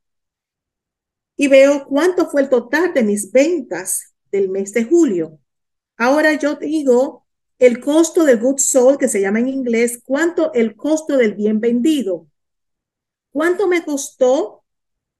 y 1.40 1.46
veo 1.46 1.86
cuánto 1.86 2.28
fue 2.28 2.42
el 2.42 2.48
total 2.48 2.92
de 2.92 3.04
mis 3.04 3.30
ventas 3.30 4.12
del 4.32 4.50
mes 4.50 4.72
de 4.72 4.84
julio. 4.84 5.38
Ahora 5.96 6.34
yo 6.34 6.56
digo 6.56 7.26
el 7.60 7.78
costo 7.80 8.24
del 8.24 8.40
good 8.40 8.58
sold, 8.58 8.98
que 8.98 9.08
se 9.08 9.20
llama 9.20 9.38
en 9.38 9.48
inglés, 9.48 10.02
cuánto 10.04 10.52
el 10.52 10.74
costo 10.74 11.16
del 11.16 11.34
bien 11.34 11.60
vendido. 11.60 12.26
¿Cuánto 13.30 13.68
me 13.68 13.84
costó 13.84 14.64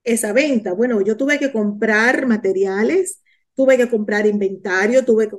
esa 0.03 0.33
venta? 0.33 0.73
Bueno, 0.73 1.01
yo 1.03 1.17
tuve 1.17 1.39
que 1.39 1.53
comprar 1.53 2.27
materiales, 2.27 3.23
tuve 3.55 3.77
que 3.77 3.89
comprar 3.89 4.27
inventario, 4.27 5.05
tuve 5.05 5.31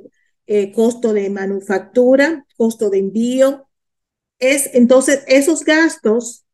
eh, 0.46 0.72
costo 0.72 1.12
de 1.12 1.28
manufactura, 1.28 2.46
costo 2.56 2.88
de 2.88 3.00
envío. 3.00 3.68
Es 4.38 4.70
entonces 4.72 5.24
esos 5.26 5.62
gastos 5.62 6.46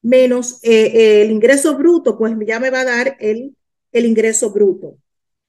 menos 0.00 0.60
eh, 0.62 1.22
el 1.22 1.30
ingreso 1.30 1.76
bruto, 1.76 2.16
pues 2.16 2.34
ya 2.46 2.58
me 2.58 2.70
va 2.70 2.80
a 2.80 2.84
dar 2.84 3.16
el, 3.20 3.54
el 3.92 4.06
ingreso 4.06 4.50
bruto. 4.50 4.98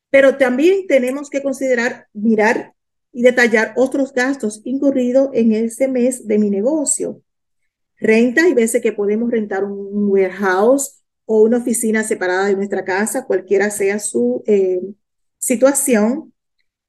Pero 0.09 0.37
también 0.37 0.87
tenemos 0.87 1.29
que 1.29 1.41
considerar, 1.41 2.07
mirar 2.13 2.73
y 3.11 3.21
detallar 3.23 3.73
otros 3.75 4.13
gastos 4.13 4.61
incurridos 4.63 5.29
en 5.33 5.51
ese 5.53 5.87
mes 5.87 6.27
de 6.27 6.37
mi 6.37 6.49
negocio. 6.49 7.21
renta, 7.99 8.43
hay 8.43 8.53
veces 8.53 8.81
que 8.81 8.91
podemos 8.93 9.31
rentar 9.31 9.63
un 9.63 10.09
warehouse 10.11 11.03
o 11.25 11.41
una 11.41 11.57
oficina 11.57 12.03
separada 12.03 12.45
de 12.47 12.55
nuestra 12.55 12.85
casa, 12.85 13.25
cualquiera 13.25 13.71
sea 13.71 13.99
su 13.99 14.43
eh, 14.45 14.81
situación. 15.39 16.33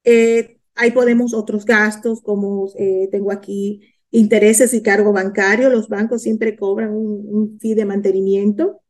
Eh, 0.03 0.59
ahí 0.75 0.91
podemos 0.91 1.33
otros 1.33 1.65
gastos, 1.65 2.21
como 2.21 2.69
eh, 2.77 3.09
tengo 3.11 3.31
aquí 3.31 3.81
intereses 4.11 4.73
y 4.73 4.83
cargo 4.83 5.11
bancario. 5.11 5.69
Los 5.69 5.89
bancos 5.89 6.21
siempre 6.21 6.55
cobran 6.55 6.91
un, 6.91 7.25
un 7.27 7.59
fee 7.59 7.73
de 7.73 7.85
mantenimiento. 7.85 8.81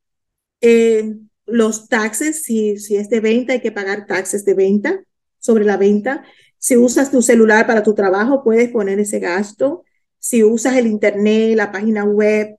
Los 1.51 1.87
taxes, 1.87 2.43
si, 2.43 2.77
si 2.77 2.95
es 2.95 3.09
de 3.09 3.19
venta, 3.19 3.53
hay 3.53 3.61
que 3.61 3.71
pagar 3.71 4.05
taxes 4.05 4.45
de 4.45 4.53
venta 4.53 5.03
sobre 5.39 5.65
la 5.65 5.77
venta. 5.77 6.23
Si 6.57 6.75
usas 6.77 7.11
tu 7.11 7.21
celular 7.21 7.65
para 7.67 7.83
tu 7.83 7.93
trabajo, 7.93 8.43
puedes 8.43 8.69
poner 8.69 8.99
ese 8.99 9.19
gasto. 9.19 9.83
Si 10.19 10.43
usas 10.43 10.75
el 10.75 10.87
Internet, 10.87 11.55
la 11.55 11.71
página 11.71 12.03
web, 12.03 12.57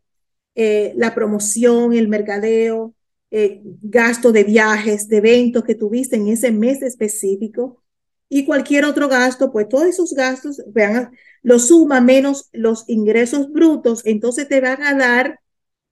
eh, 0.54 0.92
la 0.96 1.14
promoción, 1.14 1.92
el 1.92 2.08
mercadeo, 2.08 2.94
eh, 3.30 3.60
gasto 3.82 4.32
de 4.32 4.44
viajes, 4.44 5.08
de 5.08 5.18
eventos 5.18 5.64
que 5.64 5.74
tuviste 5.74 6.16
en 6.16 6.28
ese 6.28 6.50
mes 6.50 6.82
específico 6.82 7.82
y 8.28 8.44
cualquier 8.44 8.84
otro 8.84 9.08
gasto, 9.08 9.52
pues 9.52 9.68
todos 9.68 9.86
esos 9.86 10.14
gastos, 10.14 10.62
vean, 10.68 11.12
lo 11.42 11.58
suma 11.58 12.00
menos 12.00 12.48
los 12.52 12.88
ingresos 12.88 13.52
brutos, 13.52 14.02
entonces 14.04 14.48
te 14.48 14.60
van 14.60 14.82
a 14.82 14.94
dar 14.94 15.40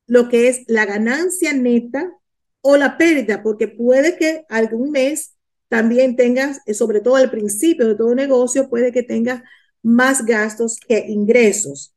lo 0.06 0.28
que 0.28 0.48
es 0.48 0.62
la 0.66 0.86
ganancia 0.86 1.52
neta 1.52 2.12
o 2.60 2.76
la 2.76 2.98
pérdida, 2.98 3.42
porque 3.42 3.68
puede 3.68 4.16
que 4.16 4.44
algún 4.48 4.90
mes 4.90 5.34
también 5.68 6.16
tengas, 6.16 6.60
eh, 6.66 6.74
sobre 6.74 7.00
todo 7.00 7.16
al 7.16 7.30
principio 7.30 7.86
de 7.88 7.94
todo 7.94 8.14
negocio, 8.14 8.68
puede 8.68 8.92
que 8.92 9.02
tengas 9.02 9.42
más 9.82 10.24
gastos 10.24 10.78
que 10.78 10.98
ingresos. 11.08 11.94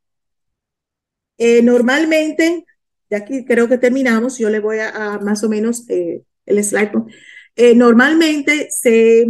Eh, 1.38 1.62
normalmente, 1.62 2.64
de 3.10 3.16
aquí 3.16 3.44
creo 3.44 3.68
que 3.68 3.78
terminamos, 3.78 4.38
yo 4.38 4.50
le 4.50 4.60
voy 4.60 4.78
a, 4.78 5.18
más 5.18 5.42
o 5.42 5.48
menos 5.48 5.88
eh, 5.88 6.22
el 6.46 6.62
slide. 6.62 6.92
normalmente 7.74 8.68
se, 8.70 9.26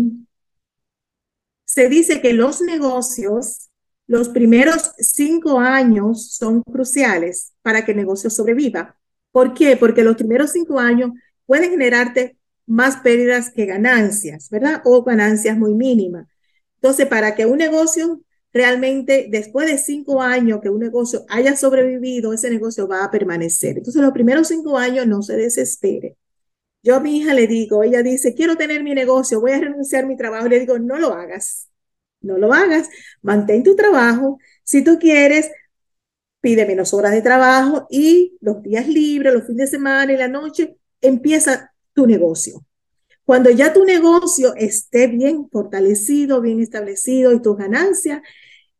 se 1.64 1.88
dice 1.88 2.20
que 2.20 2.32
los 2.34 2.60
negocios, 2.60 3.70
los 4.06 4.28
primeros 4.28 4.92
cinco 4.98 5.58
años 5.58 6.32
son 6.34 6.62
cruciales 6.62 7.52
para 7.62 7.84
que 7.84 7.92
el 7.92 7.98
negocio 7.98 8.28
sobreviva. 8.28 8.98
¿Por 9.32 9.54
qué? 9.54 9.76
Porque 9.76 10.04
los 10.04 10.16
primeros 10.16 10.52
cinco 10.52 10.78
años 10.78 11.10
pueden 11.46 11.70
generarte 11.70 12.36
más 12.66 12.98
pérdidas 12.98 13.50
que 13.50 13.66
ganancias, 13.66 14.48
¿verdad? 14.50 14.82
O 14.84 15.02
ganancias 15.02 15.58
muy 15.58 15.74
mínimas. 15.74 16.28
Entonces, 16.76 17.06
para 17.06 17.34
que 17.34 17.46
un 17.46 17.58
negocio 17.58 18.20
realmente, 18.52 19.28
después 19.30 19.66
de 19.66 19.78
cinco 19.78 20.22
años 20.22 20.60
que 20.62 20.68
un 20.68 20.80
negocio 20.80 21.24
haya 21.28 21.56
sobrevivido, 21.56 22.32
ese 22.32 22.50
negocio 22.50 22.86
va 22.88 23.04
a 23.04 23.10
permanecer. 23.10 23.78
Entonces, 23.78 24.02
los 24.02 24.12
primeros 24.12 24.48
cinco 24.48 24.78
años 24.78 25.06
no 25.06 25.22
se 25.22 25.36
desespere. 25.36 26.16
Yo 26.82 26.96
a 26.96 27.00
mi 27.00 27.18
hija 27.18 27.34
le 27.34 27.46
digo, 27.46 27.82
ella 27.84 28.02
dice, 28.02 28.34
quiero 28.34 28.56
tener 28.56 28.82
mi 28.82 28.94
negocio, 28.94 29.40
voy 29.40 29.52
a 29.52 29.60
renunciar 29.60 30.04
a 30.04 30.06
mi 30.08 30.16
trabajo. 30.16 30.48
Le 30.48 30.60
digo, 30.60 30.78
no 30.78 30.98
lo 30.98 31.12
hagas, 31.14 31.68
no 32.20 32.38
lo 32.38 32.52
hagas, 32.52 32.88
mantén 33.22 33.62
tu 33.62 33.76
trabajo. 33.76 34.38
Si 34.64 34.82
tú 34.82 34.98
quieres, 34.98 35.50
pide 36.42 36.66
menos 36.66 36.92
horas 36.92 37.12
de 37.12 37.22
trabajo 37.22 37.86
y 37.88 38.36
los 38.42 38.62
días 38.62 38.86
libres, 38.86 39.32
los 39.32 39.46
fines 39.46 39.70
de 39.70 39.78
semana 39.78 40.12
y 40.12 40.16
la 40.18 40.28
noche, 40.28 40.76
empieza 41.00 41.72
tu 41.94 42.06
negocio. 42.06 42.66
Cuando 43.24 43.48
ya 43.48 43.72
tu 43.72 43.84
negocio 43.84 44.54
esté 44.56 45.06
bien 45.06 45.48
fortalecido, 45.48 46.40
bien 46.40 46.60
establecido 46.60 47.32
y 47.32 47.40
tus 47.40 47.56
ganancias 47.56 48.20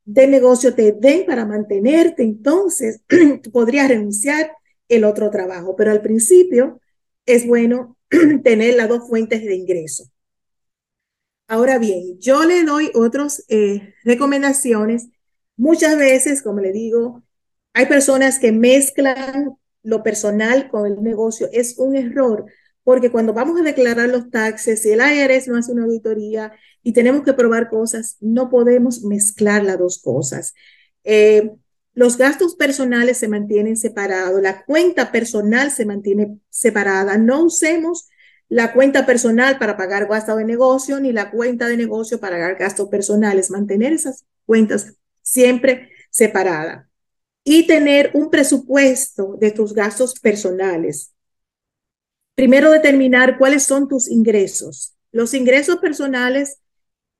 de 0.04 0.26
negocio 0.26 0.74
te 0.74 0.92
den 0.92 1.24
para 1.24 1.46
mantenerte, 1.46 2.24
entonces 2.24 3.00
podrías 3.52 3.88
renunciar 3.88 4.50
el 4.88 5.04
otro 5.04 5.30
trabajo. 5.30 5.76
Pero 5.76 5.92
al 5.92 6.02
principio 6.02 6.80
es 7.24 7.46
bueno 7.46 7.96
tener 8.42 8.74
las 8.74 8.88
dos 8.88 9.08
fuentes 9.08 9.42
de 9.44 9.54
ingreso. 9.54 10.10
Ahora 11.46 11.78
bien, 11.78 12.18
yo 12.18 12.42
le 12.44 12.64
doy 12.64 12.90
otras 12.94 13.44
eh, 13.48 13.94
recomendaciones. 14.04 15.08
Muchas 15.56 15.96
veces, 15.96 16.42
como 16.42 16.60
le 16.60 16.72
digo, 16.72 17.22
hay 17.74 17.86
personas 17.86 18.38
que 18.38 18.52
mezclan 18.52 19.56
lo 19.82 20.02
personal 20.02 20.68
con 20.70 20.86
el 20.86 21.02
negocio. 21.02 21.48
Es 21.52 21.78
un 21.78 21.96
error 21.96 22.46
porque 22.84 23.10
cuando 23.10 23.32
vamos 23.32 23.60
a 23.60 23.64
declarar 23.64 24.08
los 24.08 24.30
taxes, 24.30 24.84
el 24.86 25.00
IRS 25.00 25.48
no 25.48 25.56
hace 25.56 25.72
una 25.72 25.84
auditoría 25.84 26.52
y 26.82 26.92
tenemos 26.92 27.22
que 27.22 27.32
probar 27.32 27.68
cosas, 27.68 28.16
no 28.20 28.50
podemos 28.50 29.02
mezclar 29.02 29.64
las 29.64 29.78
dos 29.78 30.00
cosas. 30.02 30.54
Eh, 31.04 31.52
los 31.94 32.16
gastos 32.16 32.56
personales 32.56 33.18
se 33.18 33.28
mantienen 33.28 33.76
separados, 33.76 34.42
la 34.42 34.64
cuenta 34.64 35.12
personal 35.12 35.70
se 35.70 35.86
mantiene 35.86 36.38
separada. 36.50 37.18
No 37.18 37.44
usemos 37.44 38.08
la 38.48 38.72
cuenta 38.72 39.06
personal 39.06 39.58
para 39.58 39.76
pagar 39.76 40.08
gastos 40.08 40.38
de 40.38 40.44
negocio 40.44 40.98
ni 41.00 41.12
la 41.12 41.30
cuenta 41.30 41.68
de 41.68 41.76
negocio 41.76 42.18
para 42.18 42.36
pagar 42.36 42.56
gastos 42.56 42.88
personales. 42.88 43.50
Mantener 43.50 43.92
esas 43.92 44.24
cuentas 44.44 44.94
siempre 45.22 45.90
separadas 46.10 46.91
y 47.44 47.66
tener 47.66 48.10
un 48.14 48.30
presupuesto 48.30 49.36
de 49.40 49.50
tus 49.50 49.72
gastos 49.74 50.14
personales 50.20 51.12
primero 52.34 52.70
determinar 52.70 53.38
cuáles 53.38 53.64
son 53.64 53.88
tus 53.88 54.10
ingresos. 54.10 54.94
Los 55.10 55.34
ingresos 55.34 55.76
personales 55.76 56.58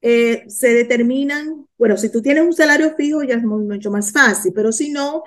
eh, 0.01 0.45
se 0.49 0.75
determinan, 0.75 1.67
bueno, 1.79 1.97
si 1.97 2.11
tú 2.11 2.23
tienes 2.23 2.45
un 2.45 2.53
salario 2.53 2.95
fijo 2.97 3.23
ya 3.23 3.37
es 3.37 3.43
mucho 3.43 3.91
más 3.91 4.13
fácil, 4.13 4.53
pero 4.55 4.73
si 4.73 4.91
no, 4.91 5.23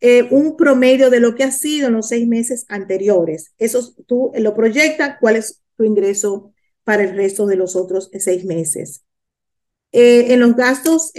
eh, 0.00 0.28
un 0.30 0.56
promedio 0.56 1.10
de 1.10 1.20
lo 1.20 1.34
que 1.34 1.44
ha 1.44 1.50
sido 1.50 1.88
en 1.88 1.94
los 1.94 2.08
seis 2.08 2.26
meses 2.26 2.64
anteriores. 2.68 3.52
Eso 3.58 3.94
tú 4.06 4.32
lo 4.36 4.54
proyectas, 4.54 5.16
cuál 5.20 5.36
es 5.36 5.62
tu 5.76 5.84
ingreso 5.84 6.52
para 6.84 7.04
el 7.04 7.16
resto 7.16 7.46
de 7.46 7.56
los 7.56 7.76
otros 7.76 8.10
seis 8.18 8.44
meses. 8.44 9.02
Eh, 9.92 10.32
en 10.32 10.40
los 10.40 10.56
gastos 10.56 11.12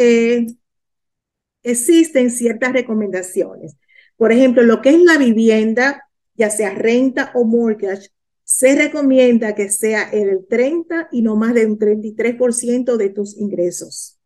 existen 1.66 2.32
ciertas 2.32 2.72
recomendaciones. 2.72 3.76
Por 4.18 4.32
ejemplo, 4.32 4.64
lo 4.64 4.82
que 4.82 4.90
es 4.90 5.02
la 5.02 5.18
vivienda, 5.18 6.08
ya 6.36 6.50
sea 6.50 6.70
renta 6.70 7.32
o 7.36 7.44
mortgage, 7.44 8.10
se 8.44 8.76
recomienda 8.76 9.56
que 9.56 9.70
sea 9.70 10.04
el 10.12 10.46
30 10.48 11.10
y 11.12 11.24
no 11.24 11.36
más 11.36 11.54
de 11.54 11.66
un 11.66 11.78
33% 11.78 12.96
de 12.96 13.10
tus 13.10 13.36
ingresos. 13.38 14.20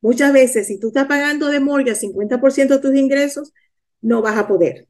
Muchas 0.00 0.32
veces, 0.32 0.66
si 0.66 0.78
tú 0.78 0.88
estás 0.88 1.06
pagando 1.06 1.48
de 1.48 1.60
mortgage 1.60 2.00
50% 2.00 2.68
de 2.68 2.78
tus 2.78 2.94
ingresos, 2.96 3.52
no 4.00 4.22
vas 4.22 4.38
a 4.38 4.48
poder. 4.48 4.88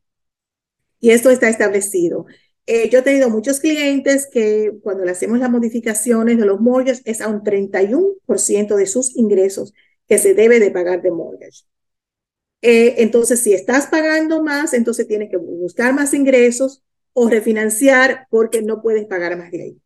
Y 1.00 1.10
esto 1.10 1.30
está 1.30 1.48
establecido. 1.48 2.26
Eh, 2.66 2.88
yo 2.90 3.00
he 3.00 3.02
tenido 3.02 3.30
muchos 3.30 3.60
clientes 3.60 4.28
que 4.30 4.72
cuando 4.82 5.04
le 5.04 5.12
hacemos 5.12 5.38
las 5.38 5.50
modificaciones 5.50 6.38
de 6.38 6.46
los 6.46 6.60
mortgages 6.60 7.02
es 7.04 7.20
a 7.20 7.28
un 7.28 7.42
31% 7.42 8.76
de 8.76 8.86
sus 8.86 9.16
ingresos 9.16 9.72
que 10.08 10.18
se 10.18 10.34
debe 10.34 10.60
de 10.60 10.70
pagar 10.70 11.02
de 11.02 11.10
mortgage. 11.10 11.64
Eh, 12.62 13.02
entonces, 13.02 13.40
si 13.40 13.52
estás 13.52 13.86
pagando 13.86 14.42
más, 14.42 14.72
entonces 14.74 15.06
tienes 15.06 15.30
que 15.30 15.36
buscar 15.36 15.94
más 15.94 16.14
ingresos 16.14 16.82
o 17.12 17.28
refinanciar 17.28 18.26
porque 18.30 18.62
no 18.62 18.82
puedes 18.82 19.06
pagar 19.06 19.36
más 19.36 19.50
de 19.50 19.62
ahí. 19.62 19.80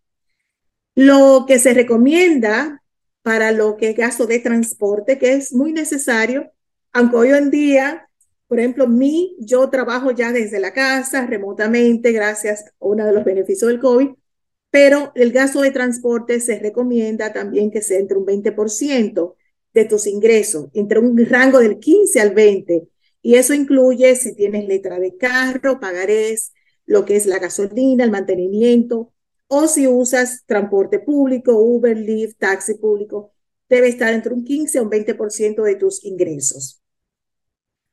Lo 0.94 1.44
que 1.46 1.58
se 1.58 1.74
recomienda 1.74 2.82
para 3.22 3.52
lo 3.52 3.76
que 3.76 3.90
es 3.90 3.96
gasto 3.96 4.26
de 4.26 4.38
transporte, 4.38 5.18
que 5.18 5.34
es 5.34 5.52
muy 5.52 5.72
necesario, 5.72 6.50
aunque 6.92 7.16
hoy 7.16 7.30
en 7.30 7.50
día, 7.50 8.08
por 8.48 8.58
ejemplo, 8.58 8.88
mí, 8.88 9.36
yo 9.38 9.68
trabajo 9.70 10.10
ya 10.10 10.32
desde 10.32 10.58
la 10.58 10.72
casa 10.72 11.26
remotamente 11.26 12.12
gracias 12.12 12.64
a 12.64 12.72
uno 12.80 13.06
de 13.06 13.12
los 13.12 13.24
beneficios 13.24 13.70
del 13.70 13.80
COVID, 13.80 14.08
pero 14.70 15.12
el 15.14 15.32
gasto 15.32 15.60
de 15.60 15.70
transporte 15.70 16.40
se 16.40 16.58
recomienda 16.58 17.32
también 17.32 17.70
que 17.70 17.82
sea 17.82 17.98
entre 17.98 18.16
un 18.18 18.24
20% 18.24 19.36
de 19.72 19.84
tus 19.84 20.06
ingresos, 20.06 20.66
entre 20.74 20.98
un 20.98 21.16
rango 21.26 21.58
del 21.58 21.78
15 21.78 22.20
al 22.20 22.34
20. 22.34 22.88
Y 23.22 23.34
eso 23.34 23.54
incluye 23.54 24.16
si 24.16 24.34
tienes 24.34 24.66
letra 24.66 24.98
de 24.98 25.16
carro, 25.16 25.80
pagarés, 25.80 26.52
lo 26.86 27.04
que 27.04 27.16
es 27.16 27.26
la 27.26 27.38
gasolina, 27.38 28.04
el 28.04 28.10
mantenimiento, 28.10 29.12
o 29.46 29.66
si 29.66 29.86
usas 29.86 30.44
transporte 30.46 31.00
público, 31.00 31.52
Uber, 31.56 31.96
Lyft, 31.96 32.38
taxi 32.38 32.74
público, 32.74 33.32
debe 33.68 33.88
estar 33.88 34.12
entre 34.12 34.32
un 34.32 34.44
15 34.44 34.78
a 34.78 34.82
un 34.82 34.90
20% 34.90 35.62
de 35.62 35.76
tus 35.76 36.04
ingresos. 36.04 36.80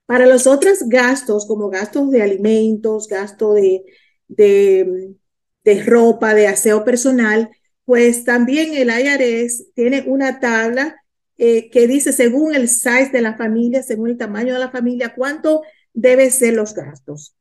Para 0.06 0.26
los 0.26 0.48
otros 0.48 0.88
gastos, 0.88 1.46
como 1.46 1.70
gastos 1.70 2.12
de 2.12 2.22
alimentos, 2.22 3.08
gasto 3.08 3.54
de, 3.54 3.84
de, 4.28 5.16
de 5.64 5.84
ropa, 5.84 6.34
de 6.34 6.48
aseo 6.48 6.84
personal, 6.86 7.50
pues 7.86 8.24
también 8.24 8.74
el 8.74 8.90
IRS 8.90 9.74
tiene 9.74 10.04
una 10.08 10.40
tabla 10.40 10.96
eh, 11.38 11.70
que 11.70 11.88
dice 11.88 12.14
según 12.14 12.56
el 12.56 12.68
size 12.68 13.12
de 13.12 13.22
la 13.22 13.38
familia, 13.38 13.84
según 13.84 14.10
el 14.10 14.18
tamaño 14.18 14.54
de 14.54 14.60
la 14.60 14.72
familia, 14.72 15.14
cuánto 15.16 15.62
deben 15.94 16.32
ser 16.32 16.54
los 16.54 16.74
gastos. 16.74 17.36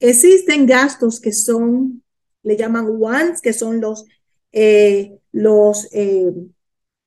Existen 0.00 0.66
gastos 0.66 1.20
que 1.20 1.32
son, 1.32 2.02
le 2.42 2.56
llaman 2.56 2.86
wants, 2.88 3.40
que 3.40 3.52
son 3.52 3.80
los, 3.80 4.04
eh, 4.52 5.18
los, 5.32 5.88
eh, 5.92 6.32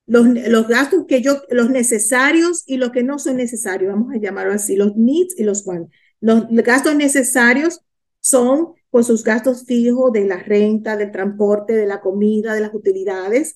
los, 0.07 0.27
los, 0.27 0.67
gastos 0.67 1.05
que 1.07 1.21
yo, 1.21 1.41
los 1.49 1.69
necesarios 1.69 2.63
y 2.65 2.77
los 2.77 2.91
que 2.91 3.03
no 3.03 3.19
son 3.19 3.37
necesarios, 3.37 3.93
vamos 3.93 4.13
a 4.13 4.17
llamarlo 4.17 4.53
así, 4.53 4.75
los 4.75 4.95
needs 4.95 5.37
y 5.37 5.43
los 5.43 5.65
wants. 5.67 5.91
Los 6.19 6.47
gastos 6.49 6.95
necesarios 6.95 7.81
son 8.19 8.73
pues 8.89 9.05
sus 9.05 9.23
gastos 9.23 9.65
fijos 9.65 10.11
de 10.11 10.25
la 10.25 10.37
renta, 10.37 10.97
del 10.97 11.11
transporte, 11.11 11.73
de 11.73 11.85
la 11.85 12.01
comida, 12.01 12.55
de 12.55 12.61
las 12.61 12.73
utilidades 12.73 13.55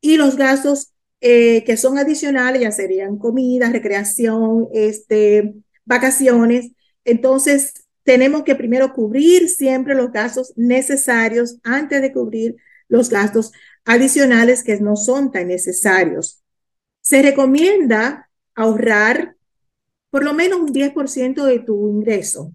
y 0.00 0.16
los 0.16 0.36
gastos 0.36 0.91
eh, 1.24 1.62
que 1.62 1.76
son 1.76 1.98
adicionales 1.98 2.62
ya 2.62 2.72
serían 2.72 3.16
comida, 3.16 3.70
recreación, 3.70 4.68
este, 4.72 5.54
vacaciones. 5.84 6.72
Entonces, 7.04 7.74
tenemos 8.02 8.42
que 8.42 8.56
primero 8.56 8.92
cubrir 8.92 9.48
siempre 9.48 9.94
los 9.94 10.10
gastos 10.10 10.52
necesarios 10.56 11.58
antes 11.62 12.02
de 12.02 12.12
cubrir 12.12 12.56
los 12.88 13.08
gastos 13.08 13.52
adicionales 13.84 14.64
que 14.64 14.80
no 14.80 14.96
son 14.96 15.30
tan 15.30 15.46
necesarios. 15.46 16.42
Se 17.00 17.22
recomienda 17.22 18.28
ahorrar 18.56 19.36
por 20.10 20.24
lo 20.24 20.34
menos 20.34 20.58
un 20.58 20.72
10% 20.72 21.44
de 21.44 21.60
tu 21.60 21.88
ingreso. 21.88 22.52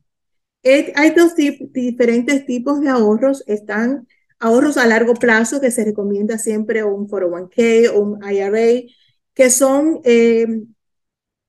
Hay 0.96 1.12
dos 1.12 1.36
diferentes 1.36 2.46
tipos 2.46 2.82
de 2.82 2.90
ahorros. 2.90 3.46
Están 3.48 4.08
ahorros 4.40 4.78
a 4.78 4.88
largo 4.88 5.14
plazo 5.14 5.62
que 5.62 5.72
se 5.72 5.84
recomienda 5.86 6.38
siempre 6.38 6.84
un 6.84 7.08
401k 7.08 7.92
o 7.94 8.00
un 8.00 8.24
IRA, 8.24 8.88
que 9.34 9.50
son, 9.50 10.02
eh, 10.04 10.46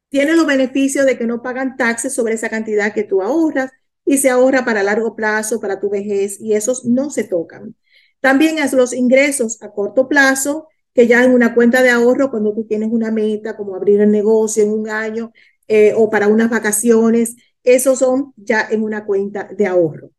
tienen 0.08 0.36
los 0.36 0.46
beneficios 0.46 1.06
de 1.06 1.18
que 1.18 1.26
no 1.26 1.42
pagan 1.42 1.76
taxes 1.76 2.14
sobre 2.14 2.34
esa 2.34 2.48
cantidad 2.48 2.94
que 2.94 3.04
tú 3.04 3.22
ahorras 3.22 3.70
y 4.04 4.18
se 4.18 4.30
ahorra 4.30 4.64
para 4.64 4.82
largo 4.82 5.14
plazo, 5.14 5.60
para 5.60 5.80
tu 5.80 5.90
vejez, 5.90 6.40
y 6.40 6.54
esos 6.54 6.84
no 6.86 7.10
se 7.10 7.24
tocan. 7.24 7.76
También 8.20 8.58
es 8.58 8.72
los 8.72 8.92
ingresos 8.94 9.62
a 9.62 9.70
corto 9.70 10.08
plazo, 10.08 10.68
que 10.94 11.06
ya 11.06 11.24
en 11.24 11.32
una 11.32 11.54
cuenta 11.54 11.82
de 11.82 11.90
ahorro, 11.90 12.30
cuando 12.30 12.54
tú 12.54 12.64
tienes 12.64 12.88
una 12.90 13.10
meta, 13.10 13.56
como 13.56 13.76
abrir 13.76 14.00
el 14.00 14.10
negocio 14.10 14.62
en 14.64 14.70
un 14.70 14.88
año 14.88 15.32
eh, 15.68 15.92
o 15.96 16.10
para 16.10 16.28
unas 16.28 16.50
vacaciones, 16.50 17.36
esos 17.62 17.98
son 17.98 18.32
ya 18.36 18.66
en 18.70 18.82
una 18.82 19.04
cuenta 19.04 19.44
de 19.44 19.66
ahorro. 19.66 20.10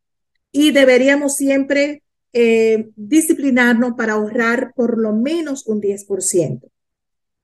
Y 0.52 0.72
deberíamos 0.72 1.36
siempre 1.36 2.04
eh, 2.34 2.90
disciplinarnos 2.96 3.94
para 3.98 4.14
ahorrar 4.14 4.74
por 4.76 4.98
lo 5.00 5.14
menos 5.14 5.66
un 5.68 5.82
10%. 5.82 6.70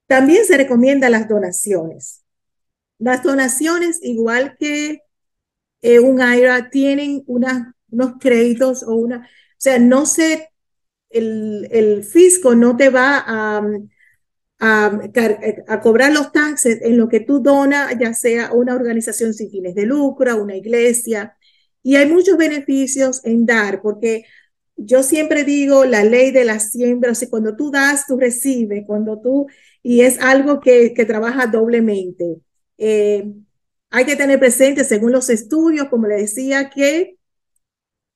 También 0.08 0.46
se 0.46 0.58
recomienda 0.58 1.10
las 1.10 1.28
donaciones. 1.28 2.24
Las 3.00 3.24
donaciones, 3.24 4.00
igual 4.02 4.56
que 4.60 5.02
eh, 5.82 6.00
un 6.00 6.22
IRA 6.22 6.70
tienen 6.70 7.24
una, 7.28 7.76
unos 7.90 8.14
créditos 8.20 8.84
o 8.84 8.96
una, 8.96 9.18
o 9.18 9.58
sea, 9.58 9.80
no 9.80 10.06
se, 10.06 10.50
el, 11.10 11.68
el 11.72 12.04
fisco 12.04 12.56
no 12.56 12.78
te 12.78 12.90
va 12.90 13.24
a, 13.26 13.64
a, 14.60 15.00
a, 15.68 15.82
cobrar 15.82 16.14
los 16.14 16.32
taxes 16.32 16.82
en 16.82 16.98
lo 16.98 17.10
que 17.10 17.20
tú 17.20 17.40
donas, 17.42 17.96
ya 18.00 18.14
sea 18.14 18.52
una 18.54 18.76
organización 18.76 19.34
sin 19.34 19.50
fines 19.50 19.76
de 19.76 19.86
lucro, 19.86 20.42
una 20.42 20.56
iglesia, 20.56 21.36
y 21.84 21.98
hay 21.98 22.08
muchos 22.08 22.38
beneficios 22.38 23.24
en 23.26 23.46
dar, 23.46 23.82
porque 23.82 24.26
yo 24.78 25.04
siempre 25.04 25.44
digo 25.44 25.86
la 25.86 26.04
ley 26.04 26.32
de 26.32 26.46
la 26.46 26.60
siembra, 26.60 27.12
o 27.12 27.16
sea, 27.16 27.30
cuando 27.30 27.56
tú 27.56 27.72
das, 27.72 28.06
tú 28.08 28.18
recibes, 28.20 28.84
cuando 28.86 29.20
tú, 29.22 29.48
y 29.82 30.02
es 30.02 30.20
algo 30.20 30.60
que, 30.60 30.94
que 30.94 31.06
trabaja 31.06 31.48
doblemente. 31.48 32.42
Eh, 32.78 33.34
hay 33.90 34.06
que 34.06 34.16
tener 34.16 34.40
presente, 34.40 34.84
según 34.84 35.12
los 35.12 35.30
estudios, 35.30 35.88
como 35.90 36.08
le 36.08 36.16
decía, 36.18 36.70
que 36.70 37.18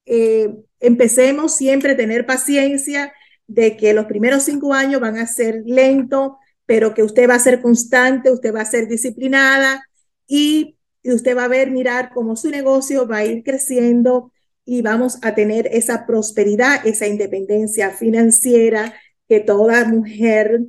eh, 0.06 0.54
empecemos 0.80 1.56
siempre 1.56 1.94
a 1.94 1.98
tener 1.98 2.26
paciencia 2.26 3.14
de 3.48 3.78
que 3.78 3.94
los 3.94 4.06
primeros 4.06 4.44
cinco 4.44 4.74
años 4.74 5.02
van 5.02 5.18
a 5.18 5.28
ser 5.28 5.64
lentos, 5.66 6.34
pero 6.66 6.94
que 6.94 7.04
usted 7.04 7.30
va 7.30 7.36
a 7.36 7.40
ser 7.40 7.62
constante, 7.62 8.32
usted 8.32 8.54
va 8.54 8.62
a 8.62 8.66
ser 8.66 8.88
disciplinada 8.88 9.84
y, 10.28 10.78
y 11.02 11.12
usted 11.12 11.36
va 11.38 11.46
a 11.46 11.48
ver, 11.48 11.72
mirar 11.72 12.12
cómo 12.14 12.36
su 12.36 12.50
negocio 12.50 13.08
va 13.08 13.18
a 13.18 13.26
ir 13.26 13.44
creciendo 13.44 14.32
y 14.72 14.84
vamos 14.84 15.18
a 15.24 15.34
tener 15.34 15.68
esa 15.72 16.06
prosperidad, 16.06 16.86
esa 16.86 17.08
independencia 17.08 17.90
financiera 17.90 18.94
que 19.28 19.40
toda 19.40 19.84
mujer 19.86 20.62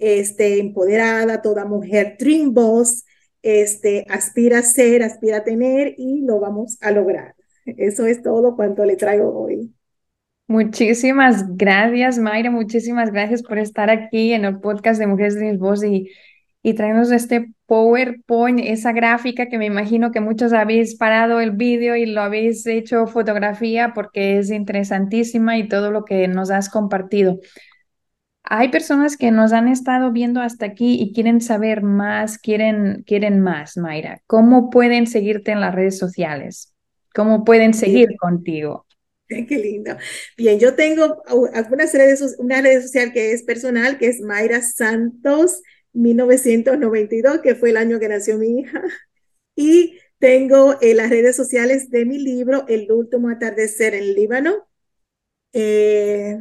esté 0.00 0.58
empoderada, 0.58 1.40
toda 1.40 1.64
mujer 1.64 2.16
dream 2.18 2.52
boss, 2.52 3.04
este, 3.42 4.06
aspira 4.08 4.58
a 4.58 4.62
ser, 4.62 5.04
aspira 5.04 5.36
a 5.36 5.44
tener 5.44 5.94
y 5.96 6.22
lo 6.22 6.40
vamos 6.40 6.78
a 6.80 6.90
lograr. 6.90 7.36
Eso 7.64 8.06
es 8.06 8.22
todo 8.22 8.56
cuanto 8.56 8.84
le 8.84 8.96
traigo 8.96 9.32
hoy. 9.32 9.72
Muchísimas 10.48 11.56
gracias, 11.56 12.18
Mayra. 12.18 12.50
Muchísimas 12.50 13.12
gracias 13.12 13.44
por 13.44 13.58
estar 13.58 13.88
aquí 13.88 14.32
en 14.32 14.46
el 14.46 14.58
podcast 14.58 14.98
de 14.98 15.06
Mujeres 15.06 15.36
de 15.36 15.56
Voz 15.56 15.84
y, 15.84 16.10
y 16.66 16.72
traernos 16.72 17.12
este 17.12 17.52
PowerPoint, 17.66 18.58
esa 18.58 18.92
gráfica 18.92 19.50
que 19.50 19.58
me 19.58 19.66
imagino 19.66 20.12
que 20.12 20.22
muchos 20.22 20.54
habéis 20.54 20.96
parado 20.96 21.40
el 21.40 21.50
vídeo 21.50 21.94
y 21.94 22.06
lo 22.06 22.22
habéis 22.22 22.66
hecho 22.66 23.06
fotografía 23.06 23.92
porque 23.94 24.38
es 24.38 24.50
interesantísima 24.50 25.58
y 25.58 25.68
todo 25.68 25.90
lo 25.90 26.06
que 26.06 26.26
nos 26.26 26.50
has 26.50 26.70
compartido. 26.70 27.38
Hay 28.44 28.70
personas 28.70 29.18
que 29.18 29.30
nos 29.30 29.52
han 29.52 29.68
estado 29.68 30.10
viendo 30.10 30.40
hasta 30.40 30.64
aquí 30.64 30.94
y 30.98 31.12
quieren 31.12 31.42
saber 31.42 31.82
más, 31.82 32.38
quieren, 32.38 33.04
quieren 33.06 33.40
más, 33.40 33.76
Mayra. 33.76 34.22
¿Cómo 34.26 34.70
pueden 34.70 35.06
seguirte 35.06 35.52
en 35.52 35.60
las 35.60 35.74
redes 35.74 35.98
sociales? 35.98 36.72
¿Cómo 37.14 37.44
pueden 37.44 37.74
seguir 37.74 38.08
contigo? 38.18 38.86
Qué 39.28 39.58
lindo. 39.58 39.98
Bien, 40.38 40.58
yo 40.58 40.74
tengo 40.74 41.22
algunas 41.52 41.92
redes, 41.92 42.36
una 42.38 42.62
red 42.62 42.80
social 42.80 43.12
que 43.12 43.32
es 43.32 43.42
personal, 43.42 43.98
que 43.98 44.08
es 44.08 44.22
Mayra 44.22 44.62
Santos 44.62 45.60
1992, 45.94 47.40
que 47.40 47.54
fue 47.54 47.70
el 47.70 47.76
año 47.78 47.98
que 47.98 48.08
nació 48.08 48.38
mi 48.38 48.60
hija. 48.60 48.82
Y 49.56 50.00
tengo 50.18 50.80
eh, 50.80 50.94
las 50.94 51.10
redes 51.10 51.36
sociales 51.36 51.90
de 51.90 52.04
mi 52.04 52.18
libro, 52.18 52.66
El 52.66 52.90
último 52.90 53.28
atardecer 53.28 53.94
en 53.94 54.14
Líbano. 54.14 54.66
Eh, 55.52 56.36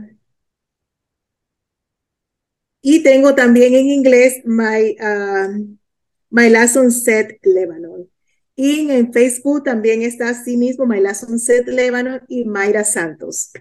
y 2.81 3.03
tengo 3.03 3.35
también 3.35 3.75
en 3.75 3.87
inglés 3.87 4.41
My, 4.45 4.97
uh, 4.99 5.77
My 6.29 6.49
Last 6.49 6.77
Set 6.89 7.39
Lebanon. 7.43 8.09
Y 8.55 8.89
en 8.89 9.13
Facebook 9.13 9.63
también 9.63 10.01
está 10.01 10.29
así 10.29 10.57
mismo 10.57 10.85
My 10.85 10.99
Last 10.99 11.29
Set 11.37 11.67
Lebanon 11.67 12.21
y 12.27 12.45
Mayra 12.45 12.83
Santos. 12.83 13.51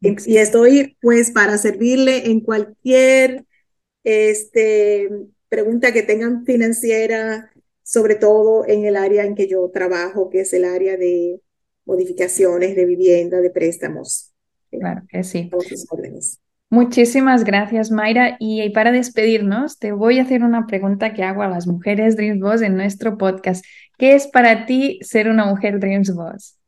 Y 0.00 0.36
estoy 0.36 0.96
pues 1.00 1.30
para 1.30 1.58
servirle 1.58 2.26
en 2.26 2.40
cualquier 2.40 3.45
este, 4.06 5.08
pregunta 5.48 5.92
que 5.92 6.04
tengan 6.04 6.44
financiera, 6.44 7.50
sobre 7.82 8.14
todo 8.14 8.64
en 8.66 8.84
el 8.84 8.94
área 8.94 9.24
en 9.24 9.34
que 9.34 9.48
yo 9.48 9.68
trabajo, 9.74 10.30
que 10.30 10.42
es 10.42 10.52
el 10.52 10.64
área 10.64 10.96
de 10.96 11.40
modificaciones 11.84 12.76
de 12.76 12.84
vivienda, 12.84 13.40
de 13.40 13.50
préstamos. 13.50 14.32
Claro 14.70 15.02
que 15.08 15.24
sí. 15.24 15.50
Muchísimas 16.70 17.42
gracias, 17.42 17.90
Mayra. 17.90 18.36
Y 18.38 18.70
para 18.70 18.92
despedirnos, 18.92 19.78
te 19.78 19.90
voy 19.90 20.20
a 20.20 20.22
hacer 20.22 20.44
una 20.44 20.66
pregunta 20.66 21.12
que 21.12 21.24
hago 21.24 21.42
a 21.42 21.48
las 21.48 21.66
mujeres 21.66 22.16
Dreams 22.16 22.40
Boss 22.40 22.62
en 22.62 22.76
nuestro 22.76 23.18
podcast. 23.18 23.64
¿Qué 23.98 24.14
es 24.14 24.28
para 24.28 24.66
ti 24.66 25.00
ser 25.02 25.28
una 25.28 25.46
mujer 25.46 25.80
Dreams 25.80 26.14
Boss? 26.14 26.60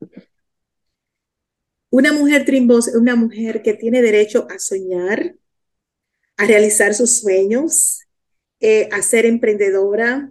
Una 1.91 2.13
mujer 2.13 2.45
Dream 2.45 2.67
Boss 2.67 2.89
es 2.89 2.97
una 2.97 3.15
mujer 3.15 3.63
que 3.63 3.75
tiene 3.75 4.03
derecho 4.03 4.49
a 4.51 4.59
soñar, 4.59 5.35
a 6.39 6.47
realizar 6.47 6.95
sus 6.95 7.19
sueños, 7.21 8.07
eh, 8.61 8.89
a 8.93 9.03
ser 9.03 9.27
emprendedora, 9.27 10.31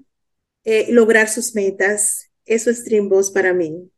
eh, 0.64 0.88
lograr 0.90 1.30
sus 1.30 1.54
metas. 1.54 2.32
Eso 2.46 2.72
es 2.72 2.84
Dream 2.86 3.10
Boss 3.10 3.30
para 3.30 3.54
mí. 3.54 3.92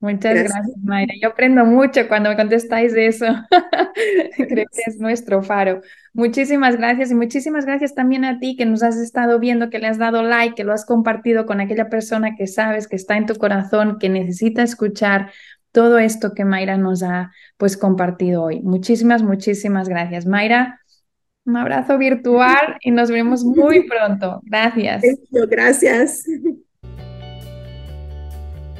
Muchas 0.00 0.34
gracias. 0.34 0.76
Mayra. 0.82 1.14
Yo 1.22 1.28
aprendo 1.28 1.64
mucho 1.64 2.08
cuando 2.08 2.30
me 2.30 2.36
contestáis 2.36 2.92
de 2.92 3.06
eso. 3.06 3.26
Creo 4.36 4.66
que 4.72 4.82
es 4.84 4.98
nuestro 4.98 5.44
faro. 5.44 5.80
Muchísimas 6.12 6.76
gracias 6.76 7.12
y 7.12 7.14
muchísimas 7.14 7.64
gracias 7.64 7.94
también 7.94 8.24
a 8.24 8.40
ti 8.40 8.56
que 8.56 8.66
nos 8.66 8.82
has 8.82 8.96
estado 8.96 9.38
viendo, 9.38 9.70
que 9.70 9.78
le 9.78 9.86
has 9.86 9.98
dado 9.98 10.24
like, 10.24 10.56
que 10.56 10.64
lo 10.64 10.72
has 10.72 10.84
compartido 10.84 11.46
con 11.46 11.60
aquella 11.60 11.88
persona 11.88 12.34
que 12.34 12.48
sabes 12.48 12.88
que 12.88 12.96
está 12.96 13.16
en 13.16 13.26
tu 13.26 13.36
corazón, 13.36 14.00
que 14.00 14.08
necesita 14.08 14.64
escuchar 14.64 15.30
todo 15.72 15.98
esto 15.98 16.32
que 16.34 16.44
Mayra 16.44 16.76
nos 16.76 17.02
ha 17.02 17.32
pues 17.56 17.76
compartido 17.76 18.44
hoy. 18.44 18.60
Muchísimas, 18.60 19.22
muchísimas 19.22 19.88
gracias. 19.88 20.26
Mayra, 20.26 20.80
un 21.44 21.56
abrazo 21.56 21.98
virtual 21.98 22.76
y 22.82 22.90
nos 22.90 23.10
vemos 23.10 23.42
muy 23.44 23.86
pronto. 23.88 24.40
Gracias. 24.44 25.02
Gracias. 25.30 26.24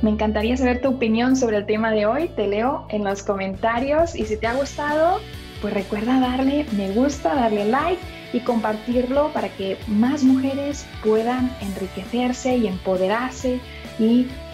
Me 0.03 0.11
encantaría 0.11 0.57
saber 0.57 0.81
tu 0.81 0.89
opinión 0.89 1.37
sobre 1.37 1.59
el 1.59 1.67
tema 1.67 1.93
de 1.93 2.07
hoy. 2.07 2.29
Te 2.29 2.47
leo 2.47 2.87
en 2.91 3.05
los 3.05 3.23
comentarios 3.23 4.15
y 4.15 4.25
si 4.25 4.37
te 4.37 4.47
ha 4.47 4.55
gustado, 4.55 5.19
pues 5.61 5.73
recuerda 5.75 6.21
darle 6.21 6.67
me 6.77 6.91
gusta, 6.91 7.35
darle 7.35 7.65
like 7.67 8.03
y 8.33 8.41
compartirlo 8.41 9.33
para 9.33 9.49
que 9.49 9.77
más 9.87 10.25
mujeres 10.25 10.87
puedan 11.05 11.51
enriquecerse 11.61 12.57
y 12.57 12.67
empoderarse 12.67 13.61
y 13.99 14.27